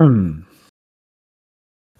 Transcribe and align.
Hum. 0.00 0.44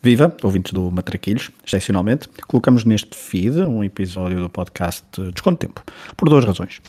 Viva, 0.01 0.37
ouvintes 0.45 0.73
do 0.73 0.89
Matraquilhos, 0.93 1.51
excepcionalmente, 1.67 2.29
colocamos 2.47 2.85
neste 2.85 3.17
feed 3.17 3.59
um 3.63 3.83
episódio 3.83 4.41
do 4.41 4.49
podcast 4.49 5.05
Desconto 5.33 5.67
Tempo, 5.67 5.83
por 6.17 6.29
duas 6.29 6.45
razões. 6.45 6.81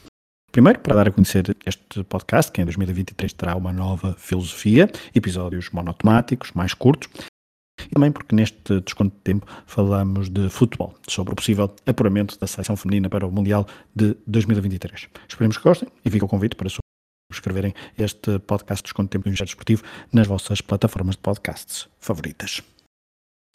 Primeiro, 0.52 0.80
para 0.80 0.96
dar 0.96 1.08
a 1.08 1.12
conhecer 1.12 1.58
este 1.66 2.04
podcast, 2.04 2.52
que 2.52 2.62
em 2.62 2.66
2023 2.66 3.34
terá 3.34 3.56
uma 3.56 3.74
nova 3.74 4.16
filosofia, 4.20 4.88
episódios 5.16 5.72
monotemáticos, 5.72 6.52
mais 6.54 6.76
curtos, 6.76 7.10
e 7.84 7.90
também 7.90 8.12
porque 8.12 8.36
neste 8.36 8.80
desconto 8.82 9.16
de 9.16 9.22
tempo 9.24 9.48
falamos 9.66 10.30
de 10.30 10.48
futebol, 10.50 10.94
sobre 11.08 11.34
o 11.34 11.36
possível 11.36 11.74
apuramento 11.88 12.38
da 12.40 12.46
seleção 12.46 12.76
feminina 12.76 13.10
para 13.10 13.26
o 13.26 13.32
Mundial 13.32 13.68
de 13.96 14.16
2023. 14.28 15.08
Esperemos 15.28 15.58
que 15.58 15.64
gostem 15.64 15.90
e 16.06 16.10
fica 16.12 16.26
o 16.26 16.30
convite 16.30 16.56
para 16.56 16.70
subscreverem 17.32 17.74
este 17.98 18.40
podcast 18.40 18.84
Desconto 18.84 19.10
de 19.10 19.12
Tempo 19.12 19.24
do 19.26 19.30
Engenheiro 19.30 19.46
Desportivo 19.46 19.84
nas 20.12 20.26
vossas 20.26 20.62
plataformas 20.62 21.16
de 21.16 21.22
podcasts 21.22 21.88
favoritas. 22.00 22.62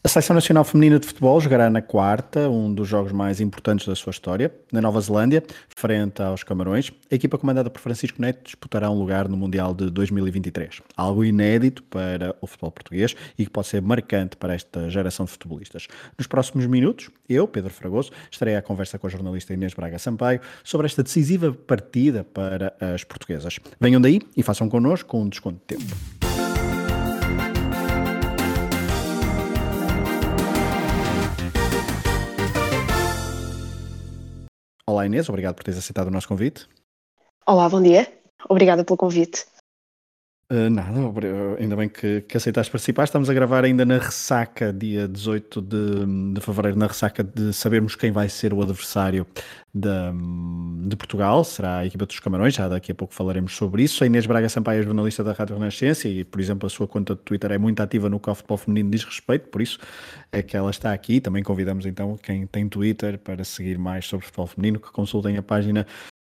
A 0.06 0.08
Seleção 0.10 0.34
Nacional 0.34 0.64
Feminina 0.64 1.00
de 1.00 1.06
Futebol 1.06 1.40
jogará 1.40 1.70
na 1.70 1.80
quarta, 1.80 2.50
um 2.50 2.74
dos 2.74 2.86
jogos 2.86 3.10
mais 3.10 3.40
importantes 3.40 3.88
da 3.88 3.94
sua 3.94 4.10
história, 4.10 4.54
na 4.70 4.82
Nova 4.82 5.00
Zelândia, 5.00 5.42
frente 5.74 6.20
aos 6.20 6.42
Camarões. 6.44 6.92
A 7.10 7.14
equipa 7.14 7.38
comandada 7.38 7.70
por 7.70 7.80
Francisco 7.80 8.20
Neto 8.20 8.44
disputará 8.44 8.90
um 8.90 8.98
lugar 8.98 9.26
no 9.30 9.36
Mundial 9.38 9.72
de 9.72 9.88
2023. 9.88 10.82
Algo 10.94 11.24
inédito 11.24 11.82
para 11.84 12.36
o 12.42 12.46
futebol 12.46 12.70
português 12.70 13.16
e 13.38 13.46
que 13.46 13.50
pode 13.50 13.66
ser 13.68 13.80
marcante 13.80 14.36
para 14.36 14.54
esta 14.54 14.90
geração 14.90 15.24
de 15.24 15.32
futebolistas. 15.32 15.88
Nos 16.18 16.26
próximos 16.26 16.66
minutos, 16.66 17.08
eu, 17.26 17.48
Pedro 17.48 17.72
Fragoso, 17.72 18.12
estarei 18.30 18.56
à 18.56 18.60
conversa 18.60 18.98
com 18.98 19.06
a 19.06 19.10
jornalista 19.10 19.54
Inês 19.54 19.72
Braga 19.72 19.98
Sampaio 19.98 20.38
sobre 20.62 20.84
esta 20.84 21.02
decisiva 21.02 21.50
partida 21.50 22.24
para 22.24 22.74
as 22.78 23.04
portuguesas. 23.04 23.58
Venham 23.80 24.02
daí 24.02 24.20
e 24.36 24.42
façam 24.42 24.68
connosco 24.68 25.16
um 25.16 25.30
desconto 25.30 25.60
de 25.60 25.78
tempo. 25.78 26.23
Olá 34.94 35.06
Inês, 35.06 35.28
obrigado 35.28 35.56
por 35.56 35.64
teres 35.64 35.76
aceitado 35.76 36.06
o 36.06 36.10
nosso 36.12 36.28
convite. 36.28 36.68
Olá, 37.44 37.68
bom 37.68 37.82
dia. 37.82 38.06
Obrigada 38.48 38.84
pelo 38.84 38.96
convite. 38.96 39.44
Uh, 40.50 40.68
nada, 40.68 41.00
ainda 41.58 41.74
bem 41.74 41.88
que, 41.88 42.20
que 42.20 42.36
aceitaste 42.36 42.70
participar. 42.70 43.04
Estamos 43.04 43.30
a 43.30 43.34
gravar 43.34 43.64
ainda 43.64 43.82
na 43.86 43.96
ressaca, 43.96 44.74
dia 44.74 45.08
18 45.08 45.62
de, 45.62 46.34
de 46.34 46.40
fevereiro, 46.42 46.78
na 46.78 46.86
ressaca 46.86 47.24
de 47.24 47.50
sabermos 47.54 47.96
quem 47.96 48.12
vai 48.12 48.28
ser 48.28 48.52
o 48.52 48.60
adversário 48.60 49.26
de, 49.74 49.88
de 50.86 50.96
Portugal. 50.96 51.42
Será 51.44 51.78
a 51.78 51.86
equipa 51.86 52.04
dos 52.04 52.20
Camarões, 52.20 52.54
já 52.54 52.68
daqui 52.68 52.92
a 52.92 52.94
pouco 52.94 53.14
falaremos 53.14 53.56
sobre 53.56 53.84
isso. 53.84 54.04
A 54.04 54.06
Inês 54.06 54.26
Braga 54.26 54.46
Sampaio 54.50 54.80
é 54.80 54.82
jornalista 54.82 55.24
da 55.24 55.32
Rádio 55.32 55.56
Renascença 55.56 56.06
e, 56.08 56.24
por 56.24 56.38
exemplo, 56.38 56.66
a 56.66 56.70
sua 56.70 56.86
conta 56.86 57.14
de 57.14 57.22
Twitter 57.22 57.50
é 57.50 57.56
muito 57.56 57.80
ativa 57.80 58.10
no 58.10 58.20
que 58.20 58.28
ao 58.28 58.34
futebol 58.34 58.58
feminino 58.58 58.90
diz 58.90 59.02
respeito, 59.02 59.48
por 59.48 59.62
isso 59.62 59.78
é 60.30 60.42
que 60.42 60.54
ela 60.54 60.70
está 60.70 60.92
aqui. 60.92 61.22
Também 61.22 61.42
convidamos 61.42 61.86
então 61.86 62.18
quem 62.18 62.46
tem 62.46 62.68
Twitter 62.68 63.18
para 63.18 63.44
seguir 63.44 63.78
mais 63.78 64.04
sobre 64.04 64.26
futebol 64.26 64.46
feminino, 64.46 64.78
que 64.78 64.92
consultem 64.92 65.38
a 65.38 65.42
página 65.42 65.86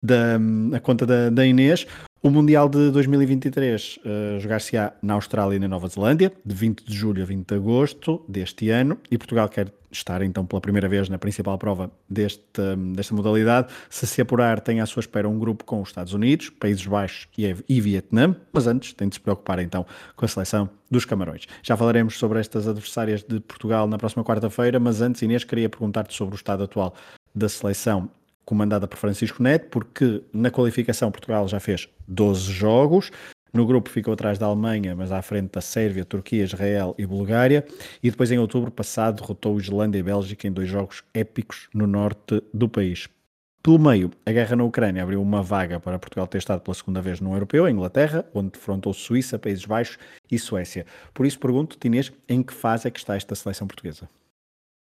da 0.01 0.37
a 0.75 0.79
conta 0.79 1.05
da, 1.05 1.29
da 1.29 1.45
Inês. 1.45 1.85
O 2.21 2.29
Mundial 2.29 2.67
de 2.67 2.91
2023 2.91 3.99
uh, 4.03 4.39
jogar-se-á 4.41 4.91
na 5.01 5.13
Austrália 5.13 5.55
e 5.55 5.59
na 5.59 5.69
Nova 5.69 5.87
Zelândia, 5.87 6.33
de 6.45 6.53
20 6.53 6.83
de 6.83 6.93
julho 6.93 7.23
a 7.23 7.25
20 7.25 7.47
de 7.47 7.55
agosto 7.55 8.21
deste 8.27 8.69
ano, 8.69 8.97
e 9.09 9.17
Portugal 9.17 9.47
quer 9.47 9.71
estar 9.89 10.21
então 10.21 10.45
pela 10.45 10.59
primeira 10.59 10.89
vez 10.89 11.07
na 11.07 11.17
principal 11.17 11.57
prova 11.57 11.89
deste, 12.09 12.41
desta 12.93 13.15
modalidade. 13.15 13.69
Se 13.89 14.05
se 14.05 14.19
apurar, 14.19 14.59
tem 14.59 14.81
à 14.81 14.85
sua 14.85 14.99
espera 14.99 15.29
um 15.29 15.39
grupo 15.39 15.63
com 15.63 15.81
os 15.81 15.87
Estados 15.87 16.13
Unidos, 16.13 16.49
Países 16.49 16.85
Baixos 16.85 17.25
e, 17.37 17.55
e 17.69 17.79
Vietnã, 17.79 18.35
mas 18.51 18.67
antes 18.67 18.91
tem 18.91 19.07
de 19.07 19.15
se 19.15 19.21
preocupar 19.21 19.59
então 19.59 19.85
com 20.17 20.25
a 20.25 20.27
seleção 20.27 20.69
dos 20.91 21.05
Camarões. 21.05 21.47
Já 21.63 21.77
falaremos 21.77 22.19
sobre 22.19 22.37
estas 22.41 22.67
adversárias 22.67 23.23
de 23.23 23.39
Portugal 23.39 23.87
na 23.87 23.97
próxima 23.97 24.25
quarta-feira, 24.25 24.77
mas 24.77 24.99
antes, 24.99 25.21
Inês, 25.21 25.45
queria 25.45 25.69
perguntar-te 25.69 26.13
sobre 26.13 26.35
o 26.35 26.37
estado 26.37 26.63
atual 26.63 26.93
da 27.33 27.47
seleção 27.47 28.09
comandada 28.49 28.87
por 28.87 28.97
Francisco 28.97 29.43
Neto, 29.43 29.67
porque 29.69 30.23
na 30.33 30.49
qualificação 30.49 31.11
Portugal 31.11 31.47
já 31.47 31.59
fez 31.59 31.87
12 32.07 32.51
jogos, 32.51 33.11
no 33.53 33.63
grupo 33.63 33.91
ficou 33.91 34.11
atrás 34.11 34.39
da 34.39 34.47
Alemanha, 34.47 34.95
mas 34.95 35.11
à 35.11 35.21
frente 35.21 35.51
da 35.51 35.61
Sérvia, 35.61 36.03
Turquia, 36.03 36.43
Israel 36.43 36.95
e 36.97 37.05
Bulgária. 37.05 37.63
E 38.01 38.09
depois, 38.09 38.31
em 38.31 38.39
outubro 38.39 38.71
passado, 38.71 39.21
derrotou 39.21 39.59
Islândia 39.59 39.99
e 39.99 40.03
Bélgica 40.03 40.47
em 40.47 40.51
dois 40.51 40.67
jogos 40.67 41.03
épicos 41.13 41.69
no 41.71 41.85
norte 41.85 42.41
do 42.51 42.67
país. 42.67 43.07
Pelo 43.61 43.77
meio, 43.77 44.09
a 44.25 44.31
guerra 44.31 44.55
na 44.55 44.63
Ucrânia 44.63 45.03
abriu 45.03 45.21
uma 45.21 45.43
vaga 45.43 45.79
para 45.79 45.99
Portugal 45.99 46.25
ter 46.25 46.39
estado 46.39 46.61
pela 46.61 46.73
segunda 46.73 47.03
vez 47.03 47.19
no 47.19 47.33
europeu, 47.33 47.67
em 47.67 47.73
Inglaterra, 47.73 48.25
onde 48.33 48.51
defrontou 48.51 48.93
Suíça, 48.93 49.37
Países 49.37 49.65
Baixos 49.65 49.99
e 50.31 50.39
Suécia. 50.39 50.87
Por 51.13 51.27
isso 51.27 51.39
pergunto, 51.39 51.77
Tinês, 51.77 52.11
em 52.27 52.41
que 52.41 52.53
fase 52.53 52.87
é 52.87 52.91
que 52.91 52.97
está 52.97 53.15
esta 53.15 53.35
seleção 53.35 53.67
portuguesa? 53.67 54.09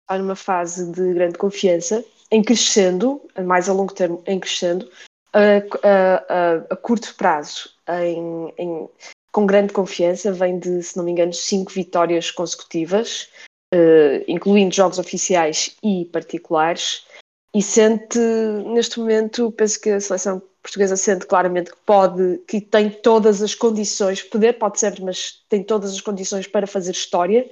Está 0.09 0.17
numa 0.17 0.35
fase 0.35 0.91
de 0.91 1.13
grande 1.13 1.37
confiança, 1.37 2.03
em 2.31 2.41
crescendo, 2.41 3.21
mais 3.45 3.69
a 3.69 3.73
longo 3.73 3.93
termo, 3.93 4.23
em 4.25 4.39
crescendo, 4.39 4.89
a, 5.31 5.39
a, 5.87 6.15
a, 6.27 6.55
a 6.71 6.75
curto 6.75 7.13
prazo, 7.13 7.69
em, 7.87 8.51
em, 8.57 8.89
com 9.31 9.45
grande 9.45 9.71
confiança, 9.71 10.31
vem 10.31 10.57
de, 10.57 10.81
se 10.81 10.97
não 10.97 11.03
me 11.03 11.11
engano, 11.11 11.31
cinco 11.31 11.71
vitórias 11.71 12.31
consecutivas, 12.31 13.29
uh, 13.71 14.25
incluindo 14.27 14.73
jogos 14.73 14.97
oficiais 14.97 15.75
e 15.83 16.05
particulares, 16.05 17.05
e 17.53 17.61
sente, 17.61 18.17
neste 18.65 18.99
momento, 18.99 19.51
penso 19.51 19.79
que 19.79 19.91
a 19.91 20.01
seleção 20.01 20.41
portuguesa 20.63 20.97
sente 20.97 21.27
claramente 21.27 21.69
que 21.69 21.77
pode, 21.85 22.39
que 22.47 22.59
tem 22.59 22.89
todas 22.89 23.43
as 23.43 23.53
condições, 23.53 24.23
poder 24.23 24.53
pode 24.53 24.79
ser, 24.79 24.99
mas 25.01 25.43
tem 25.47 25.63
todas 25.63 25.93
as 25.93 26.01
condições 26.01 26.47
para 26.47 26.65
fazer 26.65 26.93
história, 26.93 27.47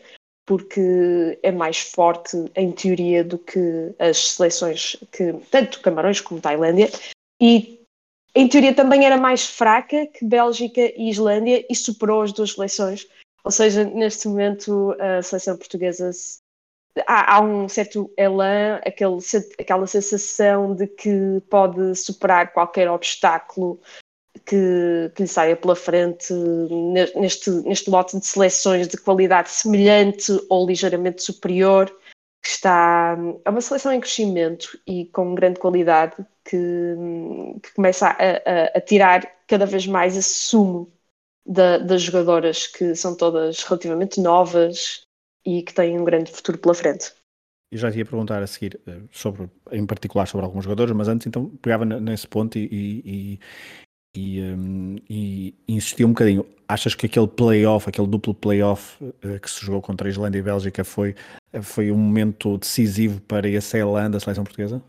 porque 0.48 1.38
é 1.44 1.52
mais 1.52 1.78
forte 1.80 2.38
em 2.56 2.72
teoria 2.72 3.22
do 3.22 3.38
que 3.38 3.94
as 4.00 4.32
seleções 4.32 4.96
que 5.12 5.34
tanto 5.52 5.82
Camarões 5.82 6.22
como 6.22 6.40
Tailândia 6.40 6.90
e 7.40 7.86
em 8.34 8.48
teoria 8.48 8.74
também 8.74 9.06
era 9.06 9.18
mais 9.18 9.46
fraca 9.46 10.08
que 10.08 10.24
Bélgica 10.24 10.82
e 10.96 11.10
Islândia 11.10 11.66
e 11.70 11.76
superou 11.76 12.22
as 12.22 12.32
duas 12.32 12.54
seleções. 12.54 13.08
Ou 13.44 13.52
seja, 13.52 13.84
neste 13.84 14.28
momento 14.28 14.96
a 15.00 15.22
seleção 15.22 15.58
portuguesa 15.58 16.12
há, 17.06 17.36
há 17.36 17.42
um 17.42 17.68
certo 17.68 18.10
elan, 18.16 18.80
aquele, 18.86 19.18
aquela 19.60 19.86
sensação 19.86 20.74
de 20.76 20.88
que 20.88 21.42
pode 21.50 21.96
superar 21.96 22.54
qualquer 22.54 22.90
obstáculo 22.90 23.82
que, 24.48 25.12
que 25.14 25.24
lhe 25.24 25.28
saia 25.28 25.56
pela 25.58 25.76
frente 25.76 26.34
neste, 27.16 27.50
neste 27.50 27.90
lote 27.90 28.18
de 28.18 28.26
seleções 28.26 28.88
de 28.88 28.98
qualidade 28.98 29.50
semelhante 29.50 30.32
ou 30.50 30.66
ligeiramente 30.66 31.22
superior, 31.22 31.88
que 32.42 32.50
está. 32.50 33.18
É 33.44 33.50
uma 33.50 33.62
seleção 33.62 33.92
em 33.92 34.00
crescimento 34.00 34.80
e 34.88 35.06
com 35.08 35.36
grande 35.36 35.60
qualidade 35.60 36.16
que, 36.46 36.96
que 37.62 37.74
começa 37.76 38.08
a, 38.08 38.14
a, 38.14 38.78
a 38.78 38.82
tirar 38.82 39.30
cada 39.46 39.66
vez 39.66 39.86
mais 39.86 40.16
esse 40.16 40.34
sumo 40.34 40.92
da, 41.46 41.78
das 41.78 42.02
jogadoras 42.02 42.68
que 42.68 42.96
são 42.96 43.16
todas 43.16 43.64
relativamente 43.64 44.22
novas 44.22 45.02
e 45.46 45.62
que 45.62 45.74
têm 45.74 46.00
um 46.00 46.06
grande 46.06 46.32
futuro 46.32 46.58
pela 46.58 46.74
frente. 46.74 47.14
Eu 47.70 47.78
já 47.78 47.92
te 47.92 47.98
ia 47.98 48.06
perguntar 48.06 48.42
a 48.42 48.48
seguir 48.48 48.80
eh, 48.88 49.02
sobre, 49.12 49.50
em 49.72 49.86
particular 49.86 50.26
sobre 50.26 50.46
alguns 50.46 50.64
jogadores, 50.64 50.94
mas 50.96 51.10
antes 51.10 51.28
então 51.28 51.50
pegava 51.62 51.84
nesse 51.84 52.26
ponto 52.26 52.58
e, 52.58 52.70
e, 52.72 53.40
e, 54.18 54.42
um, 54.42 54.96
e 55.10 55.54
um 56.00 56.10
bocadinho. 56.10 56.46
Achas 56.68 56.96
que 56.96 57.06
aquele 57.06 57.28
playoff, 57.28 57.88
aquele 57.88 58.08
duplo 58.08 58.34
playoff 58.34 59.02
uh, 59.04 59.40
que 59.40 59.50
se 59.50 59.66
jogou 59.66 59.82
contra 59.82 60.08
a 60.08 60.12
Islândia 60.12 60.40
e 60.40 60.42
a 60.42 60.44
Bélgica 60.44 60.84
foi, 60.84 61.16
foi 61.62 61.92
um 61.92 61.98
momento 61.98 62.58
decisivo 62.58 63.22
para 63.22 63.48
esse 63.48 63.78
elan 63.78 64.12
da 64.12 64.20
seleção 64.20 64.44
portuguesa? 64.44 64.82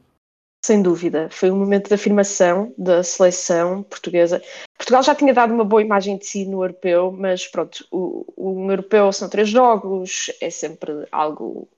Sem 0.64 0.82
dúvida, 0.82 1.28
foi 1.30 1.52
um 1.52 1.56
momento 1.56 1.86
de 1.86 1.94
afirmação 1.94 2.74
da 2.76 3.04
seleção 3.04 3.84
portuguesa. 3.84 4.42
Portugal 4.76 5.02
já 5.04 5.14
tinha 5.14 5.32
dado 5.32 5.54
uma 5.54 5.64
boa 5.64 5.80
imagem 5.80 6.18
de 6.18 6.26
si 6.26 6.44
no 6.44 6.64
europeu, 6.64 7.12
mas 7.12 7.46
pronto, 7.46 7.86
o, 7.92 8.24
o 8.36 8.70
europeu 8.70 9.12
são 9.12 9.28
três 9.28 9.48
jogos, 9.48 10.32
é 10.40 10.50
sempre 10.50 11.06
algo 11.12 11.68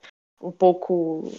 um 0.41 0.51
pouco 0.51 1.31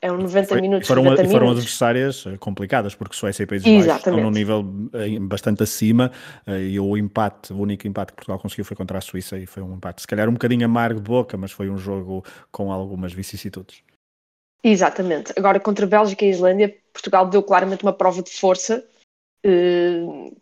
é 0.00 0.10
um 0.10 0.18
90 0.18 0.48
Foi, 0.48 0.60
minutos. 0.60 0.88
Foram, 0.88 1.04
90 1.04 1.28
foram 1.30 1.50
adversárias 1.50 2.24
eh, 2.26 2.36
complicadas, 2.36 2.94
porque 2.94 3.16
Suécia 3.16 3.44
e 3.44 3.46
Países 3.46 3.66
Exatamente. 3.66 3.88
Baixos 3.88 4.06
estão 4.06 4.22
num 4.22 4.30
nível 4.30 4.64
eh, 4.92 5.18
bastante 5.20 5.62
acima 5.62 6.10
eh, 6.46 6.60
e 6.60 6.80
o 6.80 6.96
empate, 6.96 7.52
o 7.52 7.58
único 7.58 7.86
empate 7.86 8.12
que 8.12 8.16
Portugal 8.16 8.38
conseguiu 8.38 8.64
foi 8.64 8.76
contra 8.76 8.98
a 8.98 9.00
Suíça 9.00 9.38
e 9.38 9.46
foi 9.46 9.62
um 9.62 9.74
empate, 9.74 10.02
se 10.02 10.06
calhar 10.06 10.28
um 10.28 10.32
bocadinho 10.32 10.64
amargo 10.64 11.00
de 11.00 11.08
boca, 11.08 11.36
mas 11.36 11.52
foi 11.52 11.70
um 11.70 11.78
jogo 11.78 12.24
com 12.50 12.72
algumas 12.72 13.12
vicissitudes. 13.12 13.82
Exatamente. 14.62 15.32
Agora, 15.36 15.60
contra 15.60 15.86
a 15.86 15.88
Bélgica 15.88 16.24
e 16.24 16.28
a 16.28 16.32
Islândia, 16.32 16.76
Portugal 16.92 17.28
deu 17.28 17.42
claramente 17.42 17.84
uma 17.84 17.92
prova 17.92 18.22
de 18.22 18.30
força. 18.30 18.84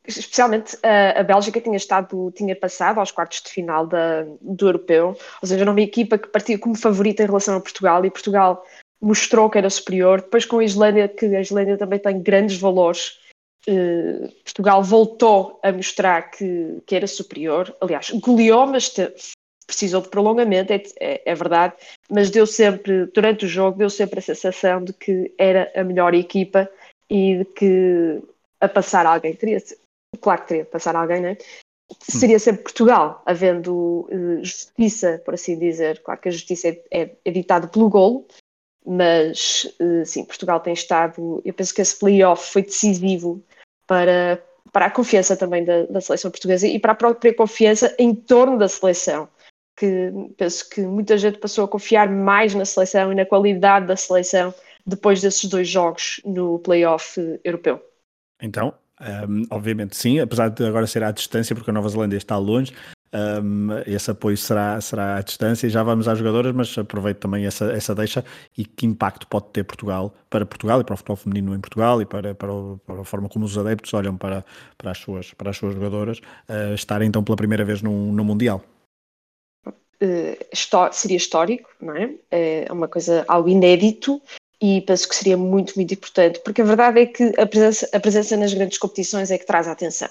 Especialmente 0.06 0.76
a, 0.82 1.20
a, 1.20 1.22
Bélgica 1.22 1.60
tinha 1.60 1.76
estado, 1.76 2.32
tinha 2.34 2.56
passado 2.56 2.98
aos 2.98 3.12
quartos 3.12 3.42
de 3.42 3.50
final 3.50 3.86
da, 3.86 4.24
do 4.40 4.66
europeu, 4.66 5.08
ou 5.42 5.46
seja, 5.46 5.60
era 5.60 5.70
uma 5.70 5.82
equipa 5.82 6.16
que 6.16 6.28
partia 6.28 6.58
como 6.58 6.74
favorita 6.74 7.22
em 7.22 7.26
relação 7.26 7.56
a 7.56 7.60
Portugal 7.60 8.04
e 8.06 8.10
Portugal 8.10 8.64
mostrou 9.00 9.50
que 9.50 9.58
era 9.58 9.70
superior. 9.70 10.20
Depois 10.20 10.44
com 10.44 10.58
a 10.58 10.64
Islândia, 10.64 11.08
que 11.08 11.26
a 11.26 11.40
Islândia 11.40 11.76
também 11.76 11.98
tem 11.98 12.20
grandes 12.20 12.58
valores 12.58 13.18
Uh, 13.68 14.30
Portugal 14.44 14.80
voltou 14.80 15.58
a 15.60 15.72
mostrar 15.72 16.30
que, 16.30 16.80
que 16.86 16.94
era 16.94 17.06
superior. 17.08 17.76
Aliás, 17.80 18.10
goleou, 18.10 18.64
mas 18.68 18.90
te, 18.90 19.12
precisou 19.66 20.00
de 20.00 20.08
prolongamento, 20.08 20.72
é, 20.72 20.82
é, 21.00 21.22
é, 21.26 21.34
verdade, 21.34 21.74
mas 22.08 22.30
deu 22.30 22.46
sempre, 22.46 23.06
durante 23.06 23.44
o 23.44 23.48
jogo, 23.48 23.78
deu 23.78 23.90
sempre 23.90 24.20
a 24.20 24.22
sensação 24.22 24.84
de 24.84 24.92
que 24.92 25.34
era 25.36 25.72
a 25.74 25.82
melhor 25.82 26.14
equipa 26.14 26.70
e 27.10 27.38
de 27.38 27.44
que 27.46 28.22
a 28.60 28.68
passar 28.68 29.04
alguém 29.04 29.34
teria, 29.34 29.58
claro 30.20 30.42
que 30.42 30.48
teria 30.48 30.64
de 30.64 30.70
passar 30.70 30.94
alguém, 30.94 31.20
né? 31.20 31.36
Seria 32.00 32.38
sempre 32.38 32.62
Portugal, 32.62 33.22
havendo 33.26 34.08
uh, 34.10 34.44
justiça, 34.44 35.20
por 35.24 35.34
assim 35.34 35.58
dizer. 35.58 36.02
Claro 36.02 36.20
que 36.20 36.28
a 36.28 36.32
justiça 36.32 36.68
é, 36.68 36.82
é, 36.90 37.10
é 37.24 37.30
ditada 37.30 37.68
pelo 37.68 37.88
golo, 37.88 38.26
mas 38.86 39.66
uh, 39.80 40.04
sim, 40.04 40.24
Portugal 40.24 40.60
tem 40.60 40.72
estado. 40.72 41.42
Eu 41.44 41.52
penso 41.52 41.74
que 41.74 41.82
esse 41.82 41.98
playoff 41.98 42.52
foi 42.52 42.62
decisivo 42.62 43.42
para, 43.86 44.42
para 44.72 44.86
a 44.86 44.90
confiança 44.90 45.36
também 45.36 45.64
da, 45.64 45.84
da 45.84 46.00
seleção 46.00 46.30
portuguesa 46.30 46.66
e 46.66 46.78
para 46.78 46.92
a 46.92 46.96
própria 46.96 47.34
confiança 47.34 47.94
em 47.98 48.14
torno 48.14 48.58
da 48.58 48.68
seleção 48.68 49.28
que 49.76 50.10
penso 50.38 50.68
que 50.70 50.80
muita 50.80 51.18
gente 51.18 51.38
passou 51.38 51.64
a 51.64 51.68
confiar 51.68 52.08
mais 52.08 52.54
na 52.54 52.64
seleção 52.64 53.12
e 53.12 53.14
na 53.14 53.26
qualidade 53.26 53.86
da 53.86 53.96
seleção 53.96 54.54
depois 54.86 55.20
desses 55.20 55.44
dois 55.44 55.68
jogos 55.68 56.20
no 56.24 56.58
playoff 56.60 57.20
europeu. 57.44 57.82
Então, 58.40 58.72
um, 59.28 59.42
obviamente 59.50 59.96
sim, 59.96 60.18
apesar 60.18 60.48
de 60.48 60.64
agora 60.64 60.86
ser 60.86 61.02
à 61.02 61.10
distância, 61.10 61.54
porque 61.54 61.70
a 61.70 61.72
Nova 61.72 61.88
Zelândia 61.88 62.16
está 62.16 62.38
longe, 62.38 62.72
um, 63.12 63.68
esse 63.86 64.10
apoio 64.10 64.36
será, 64.36 64.80
será 64.80 65.16
à 65.16 65.22
distância 65.22 65.66
e 65.66 65.70
já 65.70 65.82
vamos 65.82 66.08
às 66.08 66.18
jogadoras, 66.18 66.54
mas 66.54 66.76
aproveito 66.76 67.18
também 67.18 67.46
essa, 67.46 67.66
essa 67.72 67.94
deixa 67.94 68.24
e 68.56 68.64
que 68.64 68.86
impacto 68.86 69.26
pode 69.26 69.46
ter 69.52 69.64
Portugal 69.64 70.14
para 70.28 70.44
Portugal 70.44 70.80
e 70.80 70.84
para 70.84 70.94
o 70.94 70.96
futebol 70.96 71.16
feminino 71.16 71.54
em 71.54 71.60
Portugal 71.60 72.00
e 72.02 72.06
para, 72.06 72.34
para, 72.34 72.52
o, 72.52 72.80
para 72.84 73.00
a 73.00 73.04
forma 73.04 73.28
como 73.28 73.44
os 73.44 73.56
adeptos 73.56 73.92
olham 73.94 74.16
para, 74.16 74.44
para, 74.76 74.90
as, 74.90 74.98
suas, 74.98 75.32
para 75.32 75.50
as 75.50 75.56
suas 75.56 75.74
jogadoras 75.74 76.18
uh, 76.18 76.74
estarem 76.74 77.08
então 77.08 77.22
pela 77.22 77.36
primeira 77.36 77.64
vez 77.64 77.82
no, 77.82 78.12
no 78.12 78.24
Mundial 78.24 78.62
uh, 80.02 80.92
seria 80.92 81.16
histórico, 81.16 81.70
não 81.80 81.94
é? 81.96 82.14
É 82.30 82.72
uma 82.72 82.88
coisa, 82.88 83.24
algo 83.28 83.48
inédito 83.48 84.20
e 84.60 84.80
penso 84.82 85.08
que 85.08 85.14
seria 85.14 85.36
muito, 85.36 85.74
muito 85.76 85.92
importante, 85.92 86.40
porque 86.40 86.62
a 86.62 86.64
verdade 86.64 87.00
é 87.00 87.06
que 87.06 87.32
a 87.38 87.46
presença, 87.46 87.88
a 87.92 88.00
presença 88.00 88.36
nas 88.36 88.54
grandes 88.54 88.78
competições 88.78 89.30
é 89.30 89.38
que 89.38 89.46
traz 89.46 89.68
a 89.68 89.72
atenção. 89.72 90.08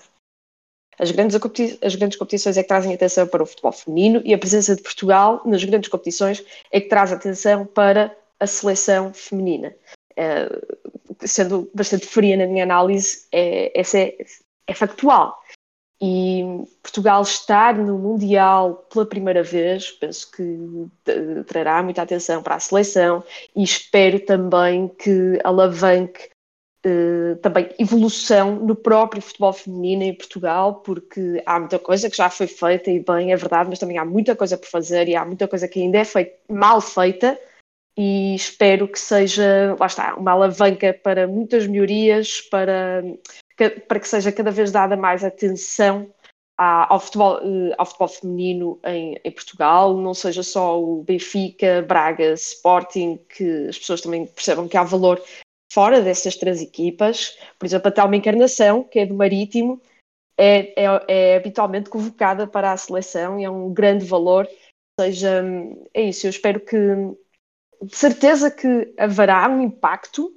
As 0.97 1.12
grandes, 1.12 1.36
as 1.81 1.95
grandes 1.95 2.18
competições 2.18 2.57
é 2.57 2.62
que 2.62 2.68
trazem 2.68 2.94
atenção 2.94 3.27
para 3.27 3.44
o 3.44 3.45
futebol 3.45 3.71
feminino 3.71 4.21
e 4.24 4.33
a 4.33 4.38
presença 4.38 4.75
de 4.75 4.81
Portugal 4.81 5.42
nas 5.45 5.63
grandes 5.63 5.89
competições 5.89 6.44
é 6.71 6.80
que 6.80 6.88
traz 6.88 7.12
atenção 7.12 7.65
para 7.65 8.15
a 8.39 8.47
seleção 8.47 9.13
feminina. 9.13 9.75
É, 10.18 10.50
sendo 11.21 11.69
bastante 11.74 12.06
fria 12.06 12.38
na 12.38 12.47
minha 12.47 12.63
análise, 12.63 13.25
é, 13.31 13.77
essa 13.77 14.00
é, 14.00 14.15
é 14.68 14.74
factual. 14.74 15.38
E 16.01 16.44
Portugal 16.83 17.21
estar 17.21 17.74
no 17.77 17.98
Mundial 17.98 18.86
pela 18.91 19.06
primeira 19.06 19.41
vez, 19.41 19.91
penso 19.91 20.30
que 20.31 20.88
trará 21.45 21.81
muita 21.81 22.01
atenção 22.01 22.44
para 22.44 22.56
a 22.56 22.59
seleção 22.59 23.24
e 23.56 23.63
espero 23.63 24.19
também 24.19 24.89
que 24.89 25.39
alavanque 25.44 26.30
uh, 26.85 27.35
também 27.37 27.69
evolução 27.79 28.55
no 28.55 28.75
próprio 28.75 29.21
futebol 29.21 29.53
feminino 29.53 30.03
em 30.03 30.13
Portugal, 30.13 30.75
porque 30.75 31.41
há 31.45 31.59
muita 31.59 31.79
coisa 31.79 32.09
que 32.09 32.17
já 32.17 32.29
foi 32.29 32.47
feita 32.47 32.91
e 32.91 32.99
bem, 32.99 33.31
é 33.31 33.35
verdade, 33.35 33.69
mas 33.69 33.79
também 33.79 33.97
há 33.97 34.05
muita 34.05 34.35
coisa 34.35 34.57
por 34.57 34.67
fazer 34.67 35.07
e 35.07 35.15
há 35.15 35.25
muita 35.25 35.47
coisa 35.47 35.67
que 35.67 35.81
ainda 35.81 35.97
é 35.97 36.05
feita, 36.05 36.35
mal 36.49 36.79
feita 36.79 37.39
e 37.97 38.35
espero 38.35 38.87
que 38.87 38.99
seja, 38.99 39.75
lá 39.79 39.85
está, 39.85 40.15
uma 40.15 40.31
alavanca 40.31 40.93
para 40.93 41.27
muitas 41.27 41.65
melhorias, 41.65 42.41
para 42.41 43.03
para 43.88 44.01
que 44.01 44.07
seja 44.07 44.33
cada 44.33 44.51
vez 44.51 44.69
dada 44.69 44.97
mais 44.97 45.23
atenção 45.23 46.11
ao, 46.57 46.99
futebol, 46.99 47.39
eh, 47.39 47.75
ao 47.77 47.85
futebol 47.85 48.07
feminino 48.07 48.79
em, 48.85 49.19
em, 49.23 49.31
Portugal, 49.31 49.95
não 49.95 50.13
seja 50.13 50.41
só 50.41 50.81
o 50.81 51.03
Benfica, 51.03 51.81
Braga, 51.81 52.33
Sporting, 52.33 53.19
que 53.29 53.67
as 53.67 53.77
pessoas 53.77 54.01
também 54.01 54.25
percebam 54.25 54.67
que 54.67 54.77
há 54.77 54.83
valor 54.83 55.21
fora 55.75 56.01
dessas 56.01 56.38
três 56.38 56.62
equipas. 56.62 57.38
Por 57.60 57.66
exemplo, 57.66 57.89
a 57.89 57.92
Telma 57.92 58.16
Encarnação, 58.16 58.81
que 58.81 59.00
é 59.00 59.06
do 59.06 59.13
Marítimo, 59.13 59.81
é, 60.38 60.74
é, 60.81 61.06
é, 61.10 61.36
habitualmente 61.36 61.89
convocada 61.89 62.48
para 62.48 62.72
a 62.72 62.77
seleção 62.77 63.38
e 63.38 63.44
é 63.44 63.50
um 63.50 63.74
grande 63.74 64.06
valor. 64.06 64.48
Ou 64.98 65.06
seja, 65.06 65.44
é 65.94 66.04
isso, 66.04 66.25
eu 66.25 66.30
espero 66.30 66.62
que, 66.62 66.77
de 67.81 67.95
certeza 67.95 68.50
que 68.50 68.94
haverá 68.98 69.50
um 69.50 69.62
impacto 69.62 70.31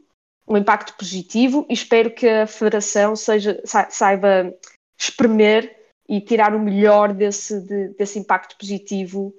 um 0.49 0.56
impacto 0.56 0.96
positivo 0.96 1.67
e 1.69 1.75
espero 1.75 2.11
que 2.11 2.26
a 2.26 2.46
Federação 2.46 3.14
seja, 3.14 3.61
saiba 3.90 4.55
espremer 4.99 5.76
e 6.08 6.23
tirar 6.23 6.55
o 6.55 6.58
melhor 6.58 7.12
desse, 7.12 7.61
de, 7.61 7.88
desse 7.90 8.19
impacto 8.19 8.56
positivo 8.56 9.37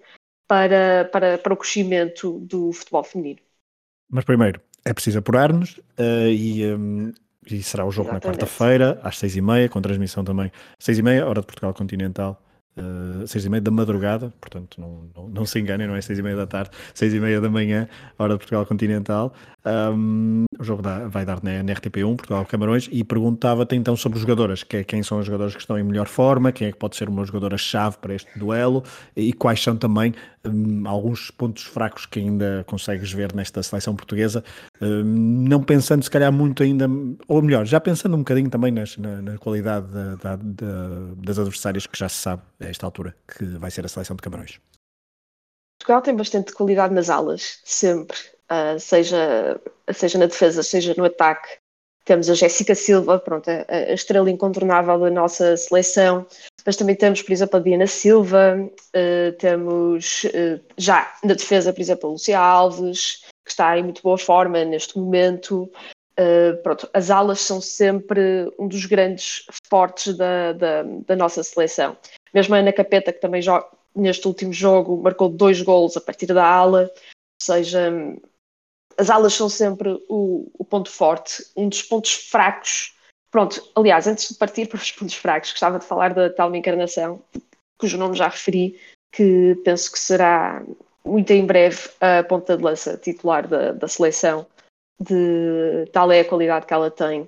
para, 0.47 1.05
para, 1.05 1.39
para 1.39 1.53
o 1.53 1.57
crescimento 1.57 2.39
do 2.41 2.71
futebol 2.71 3.03
feminino. 3.03 3.39
Mas 4.07 4.23
primeiro, 4.23 4.61
é 4.89 4.93
preciso 4.93 5.19
apurar-nos 5.19 5.77
uh, 5.99 6.27
e, 6.27 6.65
um, 6.73 7.13
e, 7.45 7.61
será 7.61 7.85
o 7.85 7.91
jogo 7.91 8.09
Exatamente. 8.09 8.25
na 8.25 8.47
quarta-feira, 8.47 8.99
às 9.03 9.19
seis 9.19 9.35
e 9.35 9.41
meia, 9.41 9.69
com 9.69 9.79
transmissão 9.79 10.23
também, 10.23 10.51
seis 10.79 10.97
e 10.97 11.03
meia, 11.03 11.27
hora 11.27 11.41
de 11.41 11.45
Portugal 11.45 11.73
Continental, 11.75 12.41
uh, 12.79 13.27
seis 13.27 13.45
e 13.45 13.49
meia 13.49 13.61
da 13.61 13.71
madrugada, 13.71 14.33
portanto 14.39 14.79
não, 14.79 15.03
não, 15.15 15.29
não, 15.29 15.45
se 15.45 15.59
enganem, 15.59 15.87
não 15.87 15.95
é 15.95 16.01
seis 16.01 16.19
e 16.19 16.23
meia 16.23 16.35
da 16.35 16.47
tarde, 16.47 16.71
seis 16.93 17.13
e 17.13 17.19
meia 17.19 17.39
da 17.39 17.49
manhã, 17.49 17.87
hora 18.17 18.33
de 18.33 18.39
Portugal 18.39 18.65
Continental. 18.65 19.33
Um, 19.65 20.45
o 20.57 20.63
jogo 20.63 20.81
dá, 20.81 21.07
vai 21.07 21.25
dar 21.25 21.43
na, 21.43 21.61
na 21.61 21.73
RTP1, 21.73 22.15
Portugal 22.15 22.45
Camarões, 22.45 22.87
e 22.91 23.03
perguntava-te 23.03 23.75
então 23.75 23.95
sobre 23.95 24.17
os 24.17 24.21
jogadoras, 24.21 24.63
que 24.63 24.77
é, 24.77 24.83
quem 24.83 25.03
são 25.03 25.19
os 25.19 25.25
jogadores 25.25 25.53
que 25.53 25.61
estão 25.61 25.77
em 25.77 25.83
melhor 25.83 26.07
forma, 26.07 26.51
quem 26.51 26.67
é 26.67 26.71
que 26.71 26.77
pode 26.77 26.95
ser 26.95 27.09
uma 27.09 27.25
jogadora-chave 27.25 27.97
para 27.97 28.15
este 28.15 28.39
duelo, 28.39 28.83
e 29.15 29.33
quais 29.33 29.61
são 29.61 29.75
também 29.75 30.13
um, 30.45 30.87
alguns 30.87 31.29
pontos 31.31 31.63
fracos 31.63 32.05
que 32.05 32.19
ainda 32.19 32.63
consegues 32.67 33.11
ver 33.11 33.33
nesta 33.35 33.61
seleção 33.61 33.95
portuguesa, 33.95 34.43
um, 34.81 35.03
não 35.03 35.61
pensando 35.61 36.03
se 36.03 36.09
calhar 36.09 36.31
muito 36.31 36.63
ainda, 36.63 36.89
ou 37.27 37.41
melhor, 37.41 37.65
já 37.65 37.79
pensando 37.79 38.15
um 38.15 38.19
bocadinho 38.19 38.49
também 38.49 38.71
nas, 38.71 38.97
na, 38.97 39.21
na, 39.21 39.37
qualidade 39.37 39.87
da, 39.87 40.15
da, 40.15 40.35
da, 40.35 40.77
das 41.17 41.37
adversárias 41.37 41.85
que 41.85 41.97
já 41.97 42.07
se 42.07 42.15
sabe 42.15 42.41
esta 42.69 42.85
altura 42.85 43.15
que 43.27 43.43
vai 43.57 43.71
ser 43.71 43.85
a 43.85 43.89
seleção 43.89 44.15
de 44.15 44.21
Camarões. 44.21 44.59
Portugal 45.79 46.01
tem 46.01 46.15
bastante 46.15 46.53
qualidade 46.53 46.93
nas 46.93 47.09
alas, 47.09 47.59
sempre 47.63 48.17
uh, 48.49 48.79
seja, 48.79 49.59
seja 49.93 50.17
na 50.17 50.25
defesa, 50.25 50.63
seja 50.63 50.93
no 50.97 51.05
ataque. 51.05 51.47
Temos 52.05 52.29
a 52.29 52.33
Jéssica 52.33 52.73
Silva, 52.73 53.19
pronto, 53.19 53.49
a, 53.49 53.65
a, 53.67 53.93
estrela 53.93 54.29
incontornável 54.31 54.99
da 54.99 55.11
nossa 55.11 55.55
seleção, 55.55 56.25
mas 56.65 56.75
também 56.75 56.95
temos, 56.95 57.21
por 57.21 57.31
exemplo, 57.31 57.59
a 57.59 57.61
Diana 57.61 57.87
Silva, 57.87 58.57
uh, 58.57 59.31
temos 59.37 60.23
uh, 60.25 60.59
já 60.77 61.13
na 61.23 61.35
defesa, 61.35 61.71
por 61.71 61.81
exemplo, 61.81 62.09
a 62.09 62.11
Lúcia 62.11 62.39
Alves, 62.39 63.25
que 63.45 63.51
está 63.51 63.77
em 63.77 63.83
muito 63.83 64.01
boa 64.01 64.17
forma 64.17 64.63
neste 64.65 64.97
momento. 64.97 65.71
Pronto, 66.63 66.89
as 66.93 67.09
alas 67.09 67.39
são 67.39 67.61
sempre 67.61 68.51
um 68.59 68.67
dos 68.67 68.85
grandes 68.85 69.45
fortes 69.69 70.17
da, 70.17 70.51
da, 70.51 70.83
da 70.83 71.15
nossa 71.15 71.41
seleção. 71.41 71.95
Mesmo 72.33 72.55
a 72.55 72.59
Ana 72.59 72.73
Capeta, 72.73 73.13
que 73.13 73.21
também 73.21 73.41
joga, 73.41 73.67
neste 73.95 74.27
último 74.27 74.53
jogo 74.53 75.01
marcou 75.01 75.29
dois 75.29 75.61
gols 75.61 75.97
a 75.97 76.01
partir 76.01 76.27
da 76.27 76.45
ala, 76.45 76.91
ou 76.93 77.41
seja, 77.41 77.91
as 78.97 79.09
alas 79.09 79.33
são 79.33 79.49
sempre 79.49 79.89
o, 80.09 80.51
o, 80.57 80.65
ponto 80.65 80.89
forte, 80.89 81.45
um 81.55 81.69
dos 81.69 81.81
pontos 81.81 82.13
fracos. 82.13 82.95
Pronto, 83.31 83.61
aliás, 83.75 84.07
antes 84.07 84.29
de 84.29 84.35
partir 84.35 84.67
para 84.69 84.77
os 84.77 84.91
pontos 84.91 85.15
fracos, 85.15 85.51
gostava 85.51 85.79
de 85.79 85.85
falar 85.85 86.13
da 86.13 86.29
tal 86.29 86.53
encarnação, 86.55 87.21
cujo 87.79 87.97
nome 87.97 88.15
já 88.15 88.27
referi, 88.27 88.79
que 89.11 89.55
penso 89.63 89.91
que 89.91 89.99
será 89.99 90.63
muito 91.05 91.31
em 91.31 91.45
breve 91.45 91.89
a 91.99 92.23
ponta 92.23 92.57
de 92.57 92.63
lança 92.63 92.97
titular 92.97 93.47
da, 93.47 93.71
da 93.71 93.87
seleção, 93.87 94.45
de 94.99 95.89
tal 95.93 96.11
é 96.11 96.19
a 96.19 96.25
qualidade 96.25 96.65
que 96.65 96.73
ela 96.73 96.91
tem. 96.91 97.27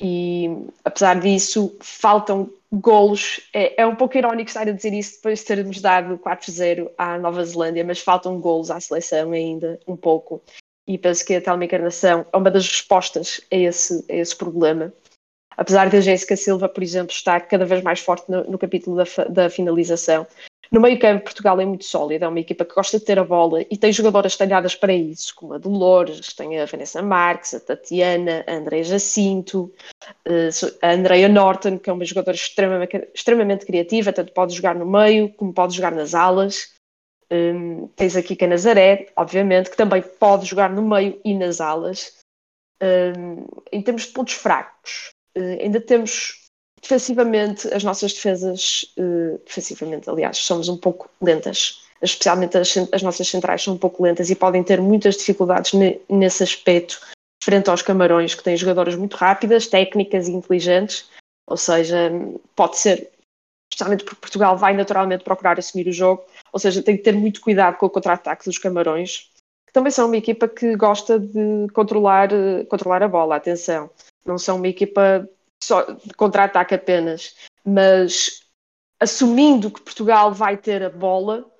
E 0.00 0.50
apesar 0.84 1.18
disso, 1.20 1.76
faltam 1.80 2.50
golos. 2.70 3.40
É, 3.52 3.82
é, 3.82 3.86
um 3.86 3.96
pouco 3.96 4.18
irónico 4.18 4.48
estar 4.48 4.68
a 4.68 4.72
dizer 4.72 4.92
isso 4.92 5.16
depois 5.16 5.40
de 5.40 5.46
termos 5.46 5.80
dado 5.80 6.18
4-0 6.18 6.90
à 6.98 7.18
Nova 7.18 7.44
Zelândia, 7.44 7.84
mas 7.84 8.00
faltam 8.00 8.40
golos 8.40 8.70
à 8.70 8.78
seleção 8.78 9.32
ainda, 9.32 9.80
um 9.86 9.96
pouco 9.96 10.42
e 10.86 10.96
penso 10.96 11.24
que 11.24 11.34
a 11.34 11.40
teleencarnação 11.40 12.24
é 12.32 12.36
uma 12.36 12.50
das 12.50 12.68
respostas 12.68 13.40
a 13.50 13.56
esse, 13.56 14.04
a 14.08 14.14
esse 14.14 14.36
problema. 14.36 14.92
Apesar 15.56 15.88
de 15.88 15.96
a 15.96 16.00
Jéssica 16.00 16.36
Silva, 16.36 16.68
por 16.68 16.82
exemplo, 16.82 17.12
estar 17.12 17.40
cada 17.48 17.64
vez 17.64 17.82
mais 17.82 17.98
forte 17.98 18.30
no, 18.30 18.44
no 18.44 18.58
capítulo 18.58 18.96
da, 18.96 19.24
da, 19.24 19.50
finalização. 19.50 20.26
No 20.70 20.80
meio 20.80 20.98
campo, 20.98 21.24
Portugal 21.24 21.60
é 21.60 21.64
muito 21.64 21.84
sólido, 21.84 22.24
é 22.24 22.28
uma 22.28 22.40
equipa 22.40 22.64
que 22.64 22.74
gosta 22.74 22.98
de 22.98 23.04
ter 23.04 23.18
a 23.18 23.24
bola 23.24 23.62
e 23.70 23.76
tem 23.76 23.92
jogadoras 23.92 24.36
talhadas 24.36 24.74
para 24.74 24.92
isso, 24.92 25.34
como 25.34 25.54
a 25.54 25.58
Dolores, 25.58 26.32
tem 26.34 26.58
a 26.58 26.66
Vanessa 26.66 27.02
Marques, 27.02 27.54
a 27.54 27.60
Tatiana, 27.60 28.44
a 28.46 28.54
Andréa 28.54 28.84
Jacinto, 28.84 29.72
eh, 30.24 30.50
a 30.82 30.92
Andrea 30.92 31.28
Norton, 31.28 31.78
que 31.78 31.88
é 31.88 31.92
uma 31.92 32.04
jogadora 32.04 32.36
extremamente, 32.36 33.08
extremamente 33.14 33.66
criativa, 33.66 34.12
tanto 34.12 34.32
pode 34.32 34.54
jogar 34.54 34.74
no 34.74 34.86
meio 34.86 35.32
como 35.34 35.52
pode 35.52 35.74
jogar 35.76 35.92
nas 35.92 36.14
alas. 36.14 36.74
Um, 37.30 37.88
tens 37.88 38.16
aqui 38.16 38.36
a 38.44 38.46
Nazaré, 38.46 39.08
obviamente, 39.16 39.70
que 39.70 39.76
também 39.76 40.00
pode 40.00 40.46
jogar 40.46 40.70
no 40.70 40.82
meio 40.82 41.20
e 41.24 41.34
nas 41.34 41.60
alas. 41.60 42.18
Um, 42.80 43.46
em 43.72 43.82
termos 43.82 44.06
de 44.06 44.12
pontos 44.12 44.34
fracos, 44.34 45.10
uh, 45.36 45.60
ainda 45.60 45.80
temos 45.80 46.45
defensivamente, 46.80 47.72
as 47.72 47.82
nossas 47.82 48.12
defesas, 48.12 48.86
uh, 48.98 49.40
defensivamente, 49.44 50.08
aliás, 50.08 50.38
somos 50.38 50.68
um 50.68 50.76
pouco 50.76 51.08
lentas. 51.20 51.82
Especialmente 52.02 52.58
as, 52.58 52.76
as, 52.92 53.02
nossas 53.02 53.26
centrais 53.28 53.62
são 53.62 53.74
um 53.74 53.78
pouco 53.78 54.02
lentas 54.02 54.28
e 54.28 54.34
podem 54.34 54.62
ter 54.62 54.80
muitas 54.80 55.16
dificuldades 55.16 55.72
ne, 55.72 56.00
nesse 56.08 56.42
aspecto, 56.42 57.00
frente 57.42 57.70
aos 57.70 57.82
camarões, 57.82 58.34
que 58.34 58.42
têm 58.42 58.56
jogadoras 58.56 58.94
muito 58.96 59.16
rápidas, 59.16 59.66
técnicas 59.66 60.28
e 60.28 60.32
inteligentes. 60.32 61.08
Ou 61.48 61.56
seja, 61.56 62.10
pode 62.54 62.76
ser, 62.76 63.10
especialmente 63.72 64.04
porque 64.04 64.20
Portugal 64.20 64.58
vai 64.58 64.76
naturalmente 64.76 65.24
procurar 65.24 65.58
assumir 65.58 65.88
o 65.88 65.92
jogo, 65.92 66.24
ou 66.52 66.58
seja, 66.58 66.82
tem 66.82 66.96
que 66.96 67.02
ter 67.02 67.12
muito 67.12 67.40
cuidado 67.40 67.76
com 67.76 67.86
o 67.86 67.90
contra-ataque 67.90 68.44
dos 68.44 68.58
camarões, 68.58 69.30
que 69.66 69.72
também 69.72 69.92
são 69.92 70.06
uma 70.06 70.16
equipa 70.16 70.48
que 70.48 70.76
gosta 70.76 71.18
de 71.18 71.68
controlar, 71.72 72.32
eh, 72.32 72.64
controlar 72.64 73.02
a 73.02 73.08
bola, 73.08 73.36
atenção. 73.36 73.88
Não 74.24 74.38
são 74.38 74.56
uma 74.56 74.68
equipa 74.68 75.28
só 75.62 75.84
contra-ataque 76.16 76.74
apenas, 76.74 77.34
mas 77.64 78.40
assumindo 79.00 79.70
que 79.70 79.82
Portugal 79.82 80.32
vai 80.32 80.56
ter 80.56 80.82
a 80.82 80.90
bola, 80.90 81.50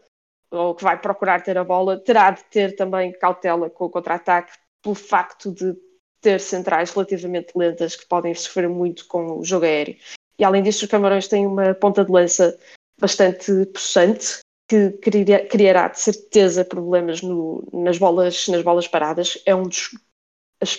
ou 0.51 0.75
que 0.75 0.85
vai 0.85 0.99
procurar 0.99 1.43
ter 1.43 1.59
a 1.59 1.65
bola, 1.65 1.99
terá 1.99 2.31
de 2.31 2.45
ter 2.45 2.77
também 2.77 3.13
cautela 3.13 3.69
com 3.69 3.87
o 3.87 3.91
contra-ataque, 3.91 4.53
pelo 4.83 4.95
facto 4.95 5.53
de 5.53 5.77
ter 6.21 6.41
centrais 6.41 6.91
relativamente 6.91 7.53
lentas 7.55 7.97
que 7.97 8.07
podem 8.07 8.35
sofrer 8.35 8.69
muito 8.69 9.07
com 9.07 9.39
o 9.39 9.45
jogo 9.45 9.65
aéreo. 9.65 9.97
E 10.39 10.45
além 10.45 10.63
disso, 10.63 10.85
os 10.85 10.91
Camarões 10.91 11.29
têm 11.29 11.47
uma 11.47 11.75
ponta 11.75 12.05
de 12.05 12.11
lança 12.11 12.59
bastante 12.99 13.67
possante, 13.67 14.39
que 14.69 14.91
criará 14.93 15.89
de 15.89 16.01
certeza 16.01 16.65
problemas 16.65 17.23
no, 17.23 17.63
nas, 17.73 17.99
bolas, 17.99 18.49
nas 18.49 18.63
bolas 18.63 18.89
paradas. 18.89 19.41
É 19.47 19.55
um, 19.55 19.63
dos, 19.63 19.91